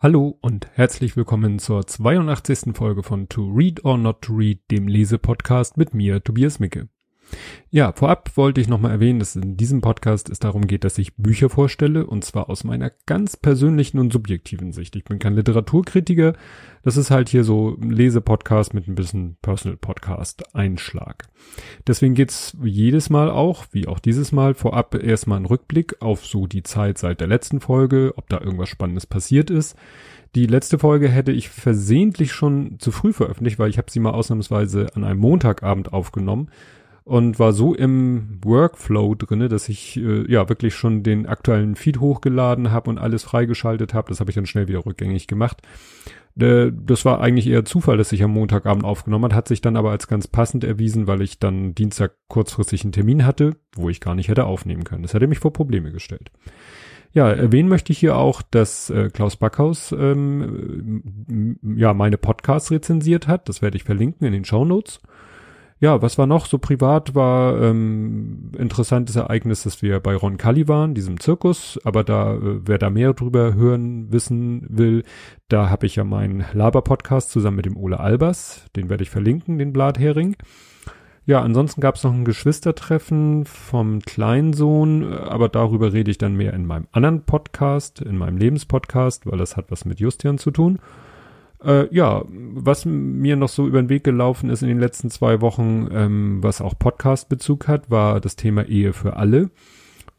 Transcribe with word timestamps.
Hallo 0.00 0.38
und 0.42 0.68
herzlich 0.74 1.16
willkommen 1.16 1.58
zur 1.58 1.84
82. 1.84 2.76
Folge 2.76 3.02
von 3.02 3.28
To 3.28 3.50
Read 3.50 3.84
or 3.84 3.98
Not 3.98 4.22
to 4.22 4.32
Read, 4.32 4.60
dem 4.70 4.86
Lesepodcast 4.86 5.76
mit 5.76 5.92
mir, 5.92 6.22
Tobias 6.22 6.60
Micke. 6.60 6.88
Ja, 7.70 7.92
vorab 7.92 8.34
wollte 8.36 8.62
ich 8.62 8.68
nochmal 8.68 8.92
erwähnen, 8.92 9.18
dass 9.18 9.36
in 9.36 9.58
diesem 9.58 9.82
Podcast 9.82 10.30
es 10.30 10.38
darum 10.38 10.66
geht, 10.66 10.84
dass 10.84 10.96
ich 10.96 11.16
Bücher 11.16 11.50
vorstelle 11.50 12.06
und 12.06 12.24
zwar 12.24 12.48
aus 12.48 12.64
meiner 12.64 12.90
ganz 13.04 13.36
persönlichen 13.36 13.98
und 13.98 14.10
subjektiven 14.10 14.72
Sicht. 14.72 14.96
Ich 14.96 15.04
bin 15.04 15.18
kein 15.18 15.34
Literaturkritiker. 15.34 16.32
Das 16.82 16.96
ist 16.96 17.10
halt 17.10 17.28
hier 17.28 17.44
so 17.44 17.76
ein 17.78 17.90
Lesepodcast 17.90 18.72
mit 18.72 18.88
ein 18.88 18.94
bisschen 18.94 19.36
Personal 19.42 19.76
Podcast 19.76 20.54
Einschlag. 20.54 21.28
Deswegen 21.86 22.14
geht's 22.14 22.56
jedes 22.62 23.10
Mal 23.10 23.30
auch, 23.30 23.66
wie 23.72 23.86
auch 23.86 23.98
dieses 23.98 24.32
Mal, 24.32 24.54
vorab 24.54 24.94
erstmal 24.94 25.38
ein 25.38 25.44
Rückblick 25.46 26.00
auf 26.00 26.24
so 26.24 26.46
die 26.46 26.62
Zeit 26.62 26.96
seit 26.96 27.20
der 27.20 27.28
letzten 27.28 27.60
Folge, 27.60 28.14
ob 28.16 28.30
da 28.30 28.40
irgendwas 28.40 28.70
Spannendes 28.70 29.04
passiert 29.04 29.50
ist. 29.50 29.76
Die 30.34 30.46
letzte 30.46 30.78
Folge 30.78 31.08
hätte 31.08 31.32
ich 31.32 31.50
versehentlich 31.50 32.32
schon 32.32 32.78
zu 32.78 32.92
früh 32.92 33.12
veröffentlicht, 33.12 33.58
weil 33.58 33.68
ich 33.70 33.76
habe 33.76 33.90
sie 33.90 34.00
mal 34.00 34.12
ausnahmsweise 34.12 34.86
an 34.94 35.04
einem 35.04 35.20
Montagabend 35.20 35.92
aufgenommen 35.92 36.50
und 37.08 37.38
war 37.38 37.54
so 37.54 37.74
im 37.74 38.38
Workflow 38.42 39.14
drinne, 39.14 39.48
dass 39.48 39.70
ich 39.70 39.96
äh, 39.96 40.30
ja 40.30 40.50
wirklich 40.50 40.74
schon 40.74 41.02
den 41.02 41.26
aktuellen 41.26 41.74
Feed 41.74 42.00
hochgeladen 42.00 42.70
habe 42.70 42.90
und 42.90 42.98
alles 42.98 43.22
freigeschaltet 43.22 43.94
habe. 43.94 44.10
Das 44.10 44.20
habe 44.20 44.30
ich 44.30 44.34
dann 44.34 44.44
schnell 44.44 44.68
wieder 44.68 44.84
rückgängig 44.84 45.26
gemacht. 45.26 45.62
Äh, 46.38 46.70
das 46.70 47.06
war 47.06 47.22
eigentlich 47.22 47.46
eher 47.46 47.64
Zufall, 47.64 47.96
dass 47.96 48.12
ich 48.12 48.22
am 48.22 48.32
Montagabend 48.32 48.84
aufgenommen 48.84 49.24
hat, 49.24 49.32
hat 49.32 49.48
sich 49.48 49.62
dann 49.62 49.76
aber 49.76 49.90
als 49.90 50.06
ganz 50.06 50.28
passend 50.28 50.64
erwiesen, 50.64 51.06
weil 51.06 51.22
ich 51.22 51.38
dann 51.38 51.74
Dienstag 51.74 52.12
kurzfristig 52.28 52.82
einen 52.84 52.92
Termin 52.92 53.24
hatte, 53.24 53.56
wo 53.74 53.88
ich 53.88 54.00
gar 54.02 54.14
nicht 54.14 54.28
hätte 54.28 54.44
aufnehmen 54.44 54.84
können. 54.84 55.02
Das 55.02 55.14
hätte 55.14 55.28
mich 55.28 55.38
vor 55.38 55.54
Probleme 55.54 55.92
gestellt. 55.92 56.30
Ja, 57.14 57.30
erwähnen 57.30 57.70
möchte 57.70 57.90
ich 57.90 57.98
hier 57.98 58.18
auch, 58.18 58.42
dass 58.42 58.90
äh, 58.90 59.08
Klaus 59.08 59.36
Backhaus 59.36 59.92
ähm, 59.92 61.56
ja 61.62 61.94
meine 61.94 62.18
Podcasts 62.18 62.70
rezensiert 62.70 63.28
hat. 63.28 63.48
Das 63.48 63.62
werde 63.62 63.78
ich 63.78 63.84
verlinken 63.84 64.26
in 64.26 64.34
den 64.34 64.44
Show 64.44 64.66
Notes 64.66 65.00
ja, 65.80 66.02
was 66.02 66.18
war 66.18 66.26
noch 66.26 66.46
so 66.46 66.58
privat 66.58 67.14
war 67.14 67.60
ähm, 67.62 68.50
interessantes 68.58 69.16
Ereignis, 69.16 69.62
dass 69.62 69.80
wir 69.80 70.00
bei 70.00 70.16
Ron 70.16 70.36
Cully 70.36 70.66
waren, 70.66 70.94
diesem 70.94 71.20
Zirkus, 71.20 71.78
aber 71.84 72.02
da 72.02 72.34
äh, 72.34 72.60
wer 72.66 72.78
da 72.78 72.90
mehr 72.90 73.14
drüber 73.14 73.54
hören 73.54 74.10
wissen 74.12 74.66
will, 74.68 75.04
da 75.48 75.70
habe 75.70 75.86
ich 75.86 75.96
ja 75.96 76.04
meinen 76.04 76.44
Laber 76.52 76.82
Podcast 76.82 77.30
zusammen 77.30 77.56
mit 77.56 77.66
dem 77.66 77.76
Ole 77.76 78.00
Albers, 78.00 78.66
den 78.74 78.90
werde 78.90 79.04
ich 79.04 79.10
verlinken, 79.10 79.58
den 79.58 79.72
Blathering. 79.72 80.36
Ja, 81.26 81.42
ansonsten 81.42 81.82
gab 81.82 81.96
es 81.96 82.04
noch 82.04 82.12
ein 82.14 82.24
Geschwistertreffen 82.24 83.44
vom 83.44 84.00
Kleinsohn, 84.00 85.12
aber 85.12 85.50
darüber 85.50 85.92
rede 85.92 86.10
ich 86.10 86.16
dann 86.16 86.34
mehr 86.34 86.54
in 86.54 86.64
meinem 86.64 86.88
anderen 86.90 87.22
Podcast, 87.22 88.00
in 88.00 88.16
meinem 88.16 88.38
Lebenspodcast, 88.38 89.26
weil 89.26 89.36
das 89.36 89.56
hat 89.56 89.70
was 89.70 89.84
mit 89.84 90.00
Justian 90.00 90.38
zu 90.38 90.50
tun. 90.50 90.78
Äh, 91.64 91.92
ja, 91.94 92.22
was 92.28 92.84
mir 92.84 93.36
noch 93.36 93.48
so 93.48 93.66
über 93.66 93.82
den 93.82 93.88
Weg 93.88 94.04
gelaufen 94.04 94.50
ist 94.50 94.62
in 94.62 94.68
den 94.68 94.78
letzten 94.78 95.10
zwei 95.10 95.40
Wochen, 95.40 95.88
ähm, 95.92 96.42
was 96.42 96.60
auch 96.60 96.78
Podcast-Bezug 96.78 97.66
hat, 97.66 97.90
war 97.90 98.20
das 98.20 98.36
Thema 98.36 98.64
Ehe 98.66 98.92
für 98.92 99.16
alle. 99.16 99.50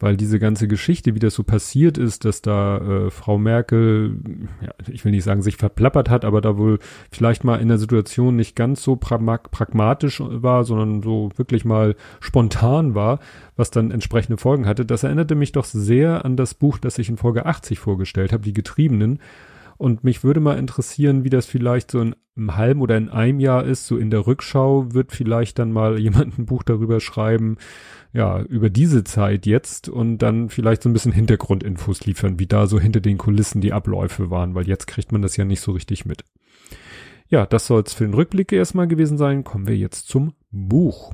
Weil 0.02 0.16
diese 0.16 0.40
ganze 0.40 0.70
Geschichte, 0.70 1.14
wie 1.14 1.20
das 1.20 1.34
so 1.34 1.44
passiert 1.44 1.98
ist, 1.98 2.24
dass 2.24 2.42
da 2.42 2.78
äh, 2.78 3.10
Frau 3.10 3.38
Merkel, 3.38 4.16
ja, 4.62 4.72
ich 4.88 5.04
will 5.04 5.12
nicht 5.12 5.26
sagen, 5.26 5.42
sich 5.42 5.58
verplappert 5.58 6.10
hat, 6.10 6.24
aber 6.24 6.40
da 6.40 6.58
wohl 6.58 6.80
vielleicht 7.12 7.44
mal 7.44 7.60
in 7.60 7.68
der 7.68 7.78
Situation 7.78 8.38
nicht 8.38 8.56
ganz 8.56 8.82
so 8.82 8.96
pragmatisch 8.96 10.22
war, 10.22 10.64
sondern 10.64 11.04
so 11.04 11.32
wirklich 11.36 11.66
mal 11.66 11.98
spontan 12.22 12.96
war, 12.96 13.20
was 13.58 13.72
dann 13.72 13.92
entsprechende 13.92 14.38
Folgen 14.38 14.68
hatte. 14.68 14.86
Das 14.86 15.04
erinnerte 15.04 15.36
mich 15.36 15.52
doch 15.52 15.66
sehr 15.66 16.24
an 16.24 16.38
das 16.38 16.54
Buch, 16.54 16.78
das 16.78 16.98
ich 16.98 17.10
in 17.10 17.18
Folge 17.18 17.46
80 17.46 17.80
vorgestellt 17.80 18.32
habe, 18.32 18.44
Die 18.44 18.54
Getriebenen 18.54 19.20
und 19.80 20.04
mich 20.04 20.26
würde 20.26 20.42
mal 20.42 20.58
interessieren, 20.58 21.24
wie 21.24 21.30
das 21.30 21.46
vielleicht 21.46 21.90
so 21.90 22.02
in 22.02 22.16
einem 22.36 22.58
halben 22.58 22.82
oder 22.82 22.98
in 22.98 23.08
einem 23.08 23.40
Jahr 23.40 23.64
ist. 23.64 23.88
So 23.88 23.98
in 23.98 24.12
der 24.12 24.28
Rückschau 24.28 24.94
wird 24.94 25.14
vielleicht 25.14 25.58
dann 25.58 25.72
mal 25.72 25.98
jemand 26.00 26.38
ein 26.38 26.46
Buch 26.46 26.64
darüber 26.64 27.00
schreiben, 27.00 27.58
ja, 28.12 28.42
über 28.42 28.70
diese 28.70 29.06
Zeit 29.06 29.46
jetzt 29.46 29.88
und 29.88 30.18
dann 30.18 30.50
vielleicht 30.50 30.84
so 30.84 30.90
ein 30.90 30.94
bisschen 30.94 31.14
Hintergrundinfos 31.14 32.06
liefern, 32.06 32.40
wie 32.40 32.46
da 32.46 32.68
so 32.68 32.78
hinter 32.78 33.00
den 33.00 33.18
Kulissen 33.18 33.62
die 33.62 33.72
Abläufe 33.72 34.30
waren, 34.30 34.54
weil 34.54 34.68
jetzt 34.68 34.86
kriegt 34.86 35.14
man 35.14 35.22
das 35.22 35.38
ja 35.38 35.46
nicht 35.46 35.62
so 35.62 35.72
richtig 35.72 36.06
mit. 36.06 36.26
Ja, 37.30 37.46
das 37.46 37.66
soll 37.66 37.82
es 37.84 37.94
für 37.94 38.04
den 38.04 38.14
Rückblick 38.14 38.52
erstmal 38.52 38.88
gewesen 38.88 39.18
sein. 39.18 39.46
Kommen 39.46 39.68
wir 39.68 39.78
jetzt 39.78 40.10
zum 40.10 40.34
Buch. 40.52 41.14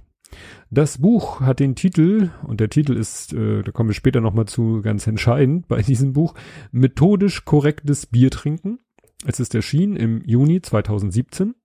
Das 0.69 0.97
Buch 0.97 1.41
hat 1.41 1.59
den 1.59 1.75
Titel, 1.75 2.31
und 2.44 2.59
der 2.59 2.69
Titel 2.69 2.94
ist, 2.94 3.34
äh, 3.34 3.62
da 3.62 3.72
kommen 3.72 3.90
wir 3.90 3.94
später 3.94 4.22
nochmal 4.22 4.46
zu, 4.46 4.81
ganz 4.81 5.07
entscheidend 5.07 5.68
bei 5.68 5.81
diesem 5.81 6.13
Buch, 6.13 6.34
Methodisch 6.72 7.46
korrektes 7.46 8.06
Bier 8.06 8.31
trinken. 8.31 8.79
Es 9.25 9.40
ist 9.40 9.56
erschienen 9.56 9.95
im 9.95 10.22
Juni 10.25 10.62
2017, 10.62 11.56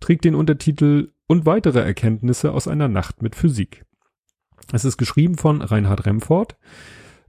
trägt 0.00 0.24
den 0.24 0.34
Untertitel 0.34 1.12
Und 1.26 1.46
weitere 1.46 1.80
Erkenntnisse 1.80 2.52
aus 2.52 2.68
einer 2.68 2.88
Nacht 2.88 3.22
mit 3.22 3.36
Physik. 3.36 3.84
Es 4.72 4.84
ist 4.84 4.96
geschrieben 4.96 5.36
von 5.36 5.62
Reinhard 5.62 6.06
Remford. 6.06 6.56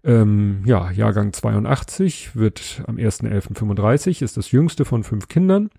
Ähm, 0.04 0.62
ja, 0.66 0.92
Jahrgang 0.92 1.34
82, 1.34 2.36
wird 2.36 2.84
am 2.88 2.96
1.11.35, 2.96 4.24
ist 4.24 4.38
das 4.38 4.52
jüngste 4.52 4.86
von 4.86 5.04
fünf 5.04 5.28
Kindern 5.28 5.70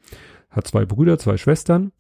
hat 0.51 0.67
zwei 0.67 0.85
Brüder, 0.85 1.19
zwei 1.19 1.37
Schwestern, 1.37 1.93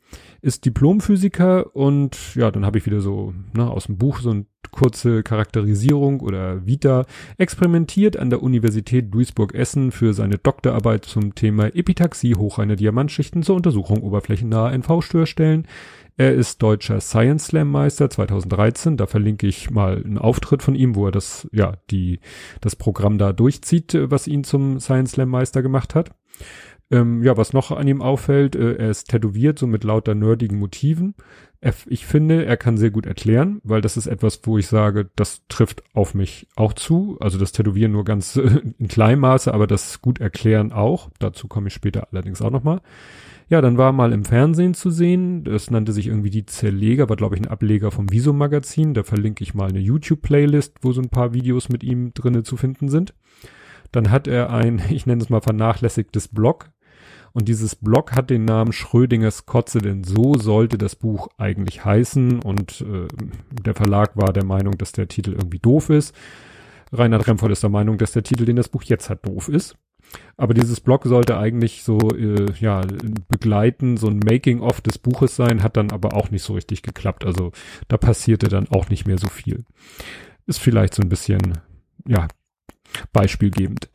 ist 0.42 0.64
Diplomphysiker 0.64 1.74
und 1.74 2.34
ja, 2.34 2.50
dann 2.50 2.66
habe 2.66 2.78
ich 2.78 2.86
wieder 2.86 3.00
so 3.00 3.32
ne, 3.54 3.70
aus 3.70 3.86
dem 3.86 3.96
Buch 3.96 4.20
so 4.20 4.30
eine 4.30 4.46
kurze 4.70 5.22
Charakterisierung 5.22 6.20
oder 6.20 6.66
Vita, 6.66 7.06
experimentiert 7.38 8.16
an 8.16 8.30
der 8.30 8.42
Universität 8.42 9.12
Duisburg-Essen 9.12 9.92
für 9.92 10.14
seine 10.14 10.38
Doktorarbeit 10.38 11.04
zum 11.04 11.34
Thema 11.34 11.74
Epitaxie 11.74 12.34
hochreiner 12.34 12.76
Diamantschichten 12.76 13.42
zur 13.42 13.56
Untersuchung 13.56 14.02
oberflächennaher 14.02 14.72
NV-Störstellen. 14.72 15.66
Er 16.16 16.34
ist 16.34 16.62
deutscher 16.62 17.00
Science 17.00 17.46
Slam 17.46 17.70
Meister 17.70 18.10
2013. 18.10 18.98
Da 18.98 19.06
verlinke 19.06 19.46
ich 19.46 19.70
mal 19.70 20.02
einen 20.04 20.18
Auftritt 20.18 20.62
von 20.62 20.74
ihm, 20.74 20.94
wo 20.94 21.06
er 21.06 21.12
das, 21.12 21.48
ja, 21.50 21.78
die, 21.90 22.20
das 22.60 22.76
Programm 22.76 23.16
da 23.16 23.32
durchzieht, 23.32 23.96
was 23.98 24.26
ihn 24.26 24.44
zum 24.44 24.80
Science 24.80 25.12
Slam 25.12 25.30
Meister 25.30 25.62
gemacht 25.62 25.94
hat. 25.94 26.10
Ähm, 26.90 27.22
ja, 27.22 27.36
was 27.36 27.52
noch 27.52 27.70
an 27.70 27.86
ihm 27.86 28.02
auffällt, 28.02 28.56
äh, 28.56 28.74
er 28.74 28.90
ist 28.90 29.10
tätowiert, 29.10 29.58
so 29.58 29.66
mit 29.68 29.84
lauter 29.84 30.14
nerdigen 30.14 30.58
Motiven. 30.58 31.14
Er, 31.60 31.72
ich 31.86 32.04
finde, 32.04 32.44
er 32.46 32.56
kann 32.56 32.78
sehr 32.78 32.90
gut 32.90 33.06
erklären, 33.06 33.60
weil 33.62 33.80
das 33.80 33.96
ist 33.96 34.06
etwas, 34.06 34.40
wo 34.44 34.58
ich 34.58 34.66
sage, 34.66 35.08
das 35.14 35.42
trifft 35.48 35.84
auf 35.92 36.14
mich 36.14 36.48
auch 36.56 36.72
zu. 36.72 37.16
Also 37.20 37.38
das 37.38 37.52
Tätowieren 37.52 37.92
nur 37.92 38.04
ganz 38.04 38.36
äh, 38.36 38.60
in 38.78 38.88
kleinem 38.88 39.20
Maße, 39.20 39.54
aber 39.54 39.66
das 39.66 40.02
gut 40.02 40.20
erklären 40.20 40.72
auch. 40.72 41.10
Dazu 41.20 41.46
komme 41.46 41.68
ich 41.68 41.74
später 41.74 42.08
allerdings 42.10 42.42
auch 42.42 42.50
nochmal. 42.50 42.80
Ja, 43.50 43.60
dann 43.60 43.78
war 43.78 43.92
mal 43.92 44.12
im 44.12 44.24
Fernsehen 44.24 44.74
zu 44.74 44.90
sehen. 44.90 45.44
Das 45.44 45.70
nannte 45.70 45.92
sich 45.92 46.06
irgendwie 46.06 46.30
die 46.30 46.46
Zerleger, 46.46 47.08
war 47.08 47.16
glaube 47.16 47.34
ich 47.36 47.42
ein 47.42 47.48
Ableger 47.48 47.90
vom 47.90 48.10
Visum-Magazin. 48.10 48.94
Da 48.94 49.02
verlinke 49.02 49.42
ich 49.44 49.54
mal 49.54 49.68
eine 49.68 49.80
YouTube-Playlist, 49.80 50.78
wo 50.82 50.92
so 50.92 51.00
ein 51.00 51.08
paar 51.08 51.34
Videos 51.34 51.68
mit 51.68 51.84
ihm 51.84 52.14
drinnen 52.14 52.44
zu 52.44 52.56
finden 52.56 52.88
sind. 52.88 53.12
Dann 53.92 54.10
hat 54.10 54.28
er 54.28 54.50
ein, 54.50 54.80
ich 54.90 55.06
nenne 55.06 55.22
es 55.22 55.30
mal 55.30 55.40
vernachlässigtes 55.40 56.28
Blog, 56.28 56.70
und 57.32 57.48
dieses 57.48 57.76
Blog 57.76 58.12
hat 58.12 58.30
den 58.30 58.44
Namen 58.44 58.72
Schrödingers 58.72 59.46
Kotze, 59.46 59.78
denn 59.78 60.04
so 60.04 60.34
sollte 60.34 60.78
das 60.78 60.96
Buch 60.96 61.28
eigentlich 61.38 61.84
heißen. 61.84 62.40
Und 62.40 62.80
äh, 62.80 63.06
der 63.52 63.74
Verlag 63.74 64.16
war 64.16 64.32
der 64.32 64.44
Meinung, 64.44 64.76
dass 64.78 64.92
der 64.92 65.08
Titel 65.08 65.32
irgendwie 65.32 65.60
doof 65.60 65.90
ist. 65.90 66.14
Reinhard 66.92 67.28
Remford 67.28 67.52
ist 67.52 67.62
der 67.62 67.70
Meinung, 67.70 67.98
dass 67.98 68.12
der 68.12 68.24
Titel, 68.24 68.44
den 68.44 68.56
das 68.56 68.68
Buch 68.68 68.82
jetzt 68.82 69.10
hat, 69.10 69.24
doof 69.24 69.48
ist. 69.48 69.76
Aber 70.36 70.54
dieses 70.54 70.80
Blog 70.80 71.04
sollte 71.04 71.38
eigentlich 71.38 71.84
so, 71.84 71.98
äh, 72.10 72.46
ja, 72.58 72.82
begleiten, 73.28 73.96
so 73.96 74.08
ein 74.08 74.18
Making-of 74.18 74.80
des 74.80 74.98
Buches 74.98 75.36
sein, 75.36 75.62
hat 75.62 75.76
dann 75.76 75.92
aber 75.92 76.14
auch 76.14 76.32
nicht 76.32 76.42
so 76.42 76.54
richtig 76.54 76.82
geklappt. 76.82 77.24
Also 77.24 77.52
da 77.86 77.96
passierte 77.96 78.48
dann 78.48 78.68
auch 78.68 78.88
nicht 78.88 79.06
mehr 79.06 79.18
so 79.18 79.28
viel. 79.28 79.64
Ist 80.46 80.58
vielleicht 80.58 80.94
so 80.94 81.02
ein 81.02 81.08
bisschen, 81.08 81.58
ja, 82.08 82.26
beispielgebend. 83.12 83.90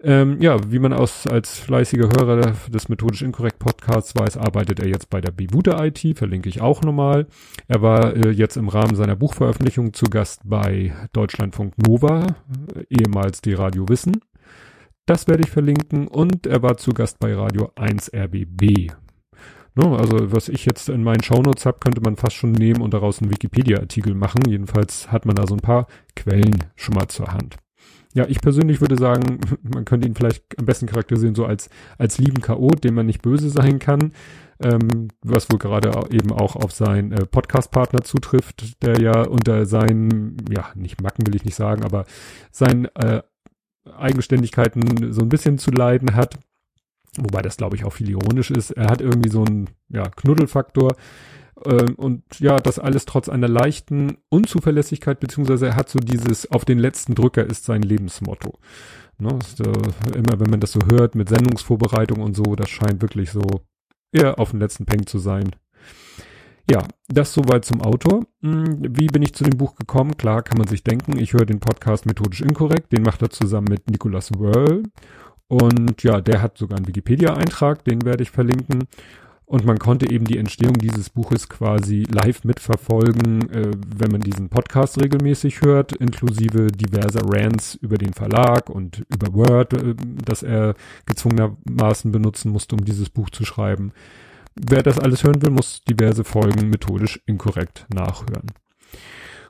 Ähm, 0.00 0.40
ja, 0.40 0.58
wie 0.70 0.78
man 0.78 0.92
aus, 0.92 1.26
als 1.26 1.58
fleißiger 1.58 2.08
Hörer 2.08 2.54
des 2.68 2.88
methodisch 2.88 3.22
inkorrekt 3.22 3.58
Podcasts 3.58 4.14
weiß, 4.14 4.36
arbeitet 4.36 4.80
er 4.80 4.88
jetzt 4.88 5.10
bei 5.10 5.20
der 5.20 5.30
Bibuda 5.30 5.84
IT, 5.84 6.18
verlinke 6.18 6.48
ich 6.48 6.60
auch 6.60 6.82
nochmal. 6.82 7.26
Er 7.68 7.82
war 7.82 8.14
äh, 8.14 8.30
jetzt 8.30 8.56
im 8.56 8.68
Rahmen 8.68 8.96
seiner 8.96 9.16
Buchveröffentlichung 9.16 9.92
zu 9.92 10.06
Gast 10.06 10.42
bei 10.44 10.92
Deutschlandfunk 11.12 11.78
Nova, 11.78 12.26
äh, 12.74 12.84
ehemals 12.88 13.40
die 13.40 13.54
Radio 13.54 13.88
Wissen. 13.88 14.20
Das 15.06 15.28
werde 15.28 15.42
ich 15.44 15.50
verlinken 15.50 16.08
und 16.08 16.46
er 16.46 16.62
war 16.62 16.76
zu 16.76 16.92
Gast 16.92 17.18
bei 17.18 17.34
Radio 17.34 17.70
1 17.76 18.12
RBB. 18.14 18.92
No, 19.76 19.96
also 19.96 20.32
was 20.32 20.48
ich 20.48 20.66
jetzt 20.66 20.88
in 20.88 21.02
meinen 21.02 21.22
Shownotes 21.22 21.66
habe, 21.66 21.78
könnte 21.80 22.00
man 22.00 22.16
fast 22.16 22.36
schon 22.36 22.52
nehmen 22.52 22.80
und 22.80 22.94
daraus 22.94 23.20
einen 23.20 23.32
Wikipedia-Artikel 23.32 24.14
machen. 24.14 24.42
Jedenfalls 24.46 25.10
hat 25.10 25.26
man 25.26 25.34
da 25.34 25.46
so 25.46 25.54
ein 25.54 25.60
paar 25.60 25.88
Quellen 26.14 26.64
schon 26.76 26.94
mal 26.94 27.08
zur 27.08 27.32
Hand. 27.32 27.56
Ja, 28.14 28.26
ich 28.28 28.40
persönlich 28.40 28.80
würde 28.80 28.96
sagen, 28.96 29.40
man 29.62 29.84
könnte 29.84 30.08
ihn 30.08 30.14
vielleicht 30.14 30.58
am 30.58 30.64
besten 30.64 30.86
charakterisieren 30.86 31.34
so 31.34 31.44
als, 31.44 31.68
als 31.98 32.18
lieben 32.18 32.40
Chaot, 32.40 32.84
dem 32.84 32.94
man 32.94 33.06
nicht 33.06 33.22
böse 33.22 33.50
sein 33.50 33.78
kann, 33.80 34.12
ähm, 34.62 35.08
was 35.22 35.50
wohl 35.50 35.58
gerade 35.58 35.90
eben 36.10 36.32
auch 36.32 36.56
auf 36.56 36.72
seinen 36.72 37.12
äh, 37.12 37.26
Podcast-Partner 37.26 38.02
zutrifft, 38.02 38.82
der 38.82 39.00
ja 39.00 39.26
unter 39.26 39.66
seinen, 39.66 40.36
ja, 40.48 40.70
nicht 40.74 41.02
Macken 41.02 41.26
will 41.26 41.34
ich 41.34 41.44
nicht 41.44 41.56
sagen, 41.56 41.84
aber 41.84 42.06
seinen 42.50 42.86
äh, 42.94 43.22
Eigenständigkeiten 43.96 45.12
so 45.12 45.22
ein 45.22 45.28
bisschen 45.28 45.58
zu 45.58 45.70
leiden 45.70 46.14
hat. 46.14 46.38
Wobei 47.18 47.42
das, 47.42 47.56
glaube 47.56 47.76
ich, 47.76 47.84
auch 47.84 47.92
viel 47.92 48.10
ironisch 48.10 48.50
ist. 48.50 48.70
Er 48.70 48.90
hat 48.90 49.00
irgendwie 49.00 49.28
so 49.28 49.44
einen 49.44 49.68
ja, 49.88 50.08
Knuddelfaktor. 50.08 50.96
Ähm, 51.64 51.94
und 51.96 52.22
ja, 52.40 52.56
das 52.56 52.78
alles 52.78 53.04
trotz 53.04 53.28
einer 53.28 53.48
leichten 53.48 54.18
Unzuverlässigkeit, 54.28 55.20
beziehungsweise 55.20 55.66
er 55.68 55.76
hat 55.76 55.88
so 55.88 55.98
dieses 55.98 56.50
auf 56.50 56.64
den 56.64 56.78
letzten 56.78 57.14
Drücker 57.14 57.44
ist 57.44 57.64
sein 57.64 57.82
Lebensmotto. 57.82 58.58
Ne, 59.18 59.38
ist, 59.40 59.60
äh, 59.60 59.72
immer 60.16 60.40
wenn 60.40 60.50
man 60.50 60.60
das 60.60 60.72
so 60.72 60.80
hört 60.90 61.14
mit 61.14 61.28
Sendungsvorbereitung 61.28 62.20
und 62.20 62.34
so, 62.34 62.56
das 62.56 62.68
scheint 62.68 63.00
wirklich 63.00 63.30
so 63.30 63.42
eher 64.12 64.38
auf 64.38 64.50
den 64.50 64.60
letzten 64.60 64.86
Peng 64.86 65.06
zu 65.06 65.18
sein. 65.18 65.54
Ja, 66.70 66.82
das 67.08 67.34
soweit 67.34 67.64
zum 67.64 67.82
Autor. 67.82 68.24
Hm, 68.40 68.78
wie 68.96 69.06
bin 69.06 69.22
ich 69.22 69.34
zu 69.34 69.44
dem 69.44 69.58
Buch 69.58 69.76
gekommen? 69.76 70.16
Klar, 70.16 70.42
kann 70.42 70.58
man 70.58 70.66
sich 70.66 70.82
denken. 70.82 71.18
Ich 71.18 71.34
höre 71.34 71.44
den 71.44 71.60
Podcast 71.60 72.06
Methodisch 72.06 72.40
Inkorrekt. 72.40 72.92
Den 72.92 73.02
macht 73.02 73.20
er 73.20 73.30
zusammen 73.30 73.66
mit 73.68 73.90
Nicolas 73.90 74.30
Wörl. 74.38 74.82
Und 75.46 76.02
ja, 76.02 76.22
der 76.22 76.40
hat 76.40 76.56
sogar 76.56 76.78
einen 76.78 76.88
Wikipedia-Eintrag, 76.88 77.84
den 77.84 78.02
werde 78.06 78.22
ich 78.22 78.30
verlinken. 78.30 78.84
Und 79.46 79.66
man 79.66 79.78
konnte 79.78 80.10
eben 80.10 80.24
die 80.24 80.38
Entstehung 80.38 80.74
dieses 80.78 81.10
Buches 81.10 81.48
quasi 81.48 82.04
live 82.10 82.44
mitverfolgen, 82.44 83.50
äh, 83.50 83.72
wenn 83.96 84.10
man 84.10 84.22
diesen 84.22 84.48
Podcast 84.48 85.00
regelmäßig 85.00 85.60
hört, 85.60 85.92
inklusive 85.92 86.68
diverser 86.68 87.20
Rants 87.24 87.74
über 87.74 87.98
den 87.98 88.14
Verlag 88.14 88.70
und 88.70 89.04
über 89.12 89.34
Word, 89.34 89.74
äh, 89.74 89.94
das 90.24 90.42
er 90.42 90.74
gezwungenermaßen 91.04 92.10
benutzen 92.10 92.52
musste, 92.52 92.74
um 92.74 92.84
dieses 92.84 93.10
Buch 93.10 93.28
zu 93.30 93.44
schreiben. 93.44 93.92
Wer 94.54 94.82
das 94.82 94.98
alles 94.98 95.24
hören 95.24 95.42
will, 95.42 95.50
muss 95.50 95.82
diverse 95.82 96.24
Folgen 96.24 96.70
methodisch 96.70 97.20
inkorrekt 97.26 97.86
nachhören. 97.92 98.46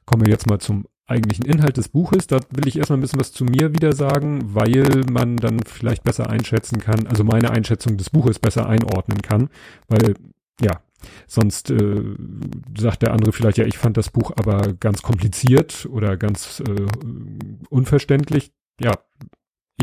Kommen 0.07 0.27
wir 0.27 0.33
jetzt 0.33 0.49
mal 0.49 0.59
zum 0.59 0.87
eigentlichen 1.07 1.45
Inhalt 1.45 1.77
des 1.77 1.89
Buches. 1.89 2.27
Da 2.27 2.41
will 2.51 2.67
ich 2.67 2.79
erstmal 2.79 2.99
ein 2.99 3.03
bisschen 3.03 3.21
was 3.21 3.33
zu 3.33 3.45
mir 3.45 3.73
wieder 3.75 3.93
sagen, 3.93 4.55
weil 4.55 5.05
man 5.11 5.37
dann 5.37 5.61
vielleicht 5.61 6.05
besser 6.05 6.31
einschätzen 6.31 6.81
kann, 6.81 7.07
also 7.07 7.25
meine 7.25 7.51
Einschätzung 7.51 7.97
des 7.97 8.11
Buches 8.11 8.39
besser 8.39 8.69
einordnen 8.69 9.21
kann, 9.23 9.49
weil 9.89 10.15
ja, 10.61 10.81
sonst 11.27 11.71
äh, 11.71 12.03
sagt 12.79 13.03
der 13.03 13.13
andere 13.13 13.33
vielleicht, 13.33 13.59
ja, 13.59 13.67
ich 13.67 13.79
fand 13.79 13.97
das 13.97 14.11
Buch 14.11 14.33
aber 14.37 14.73
ganz 14.75 15.03
kompliziert 15.03 15.87
oder 15.91 16.17
ganz 16.17 16.61
äh, 16.61 16.87
unverständlich. 17.69 18.53
Ja, 18.81 18.95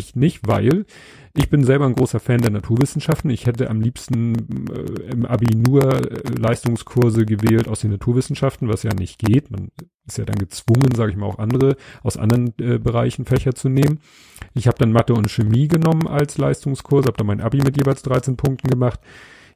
ich 0.01 0.15
nicht, 0.15 0.47
weil 0.47 0.85
ich 1.33 1.49
bin 1.49 1.63
selber 1.63 1.85
ein 1.85 1.95
großer 1.95 2.19
Fan 2.19 2.41
der 2.41 2.51
Naturwissenschaften. 2.51 3.29
Ich 3.29 3.45
hätte 3.45 3.69
am 3.69 3.79
liebsten 3.79 4.67
äh, 4.69 5.11
im 5.11 5.25
Abi 5.25 5.55
nur 5.55 5.83
äh, 5.83 6.21
Leistungskurse 6.37 7.25
gewählt 7.25 7.67
aus 7.67 7.81
den 7.81 7.91
Naturwissenschaften, 7.91 8.67
was 8.67 8.83
ja 8.83 8.93
nicht 8.93 9.17
geht. 9.19 9.49
Man 9.49 9.69
ist 10.05 10.17
ja 10.17 10.25
dann 10.25 10.37
gezwungen, 10.37 10.93
sage 10.93 11.11
ich 11.11 11.17
mal, 11.17 11.27
auch 11.27 11.39
andere 11.39 11.77
aus 12.03 12.17
anderen 12.17 12.53
äh, 12.59 12.79
Bereichen 12.79 13.25
Fächer 13.25 13.55
zu 13.55 13.69
nehmen. 13.69 13.99
Ich 14.53 14.67
habe 14.67 14.77
dann 14.77 14.91
Mathe 14.91 15.13
und 15.13 15.31
Chemie 15.31 15.69
genommen 15.69 16.07
als 16.07 16.37
Leistungskurs, 16.37 17.05
habe 17.05 17.17
dann 17.17 17.27
mein 17.27 17.41
Abi 17.41 17.59
mit 17.59 17.77
jeweils 17.77 18.01
13 18.01 18.35
Punkten 18.35 18.69
gemacht. 18.69 18.99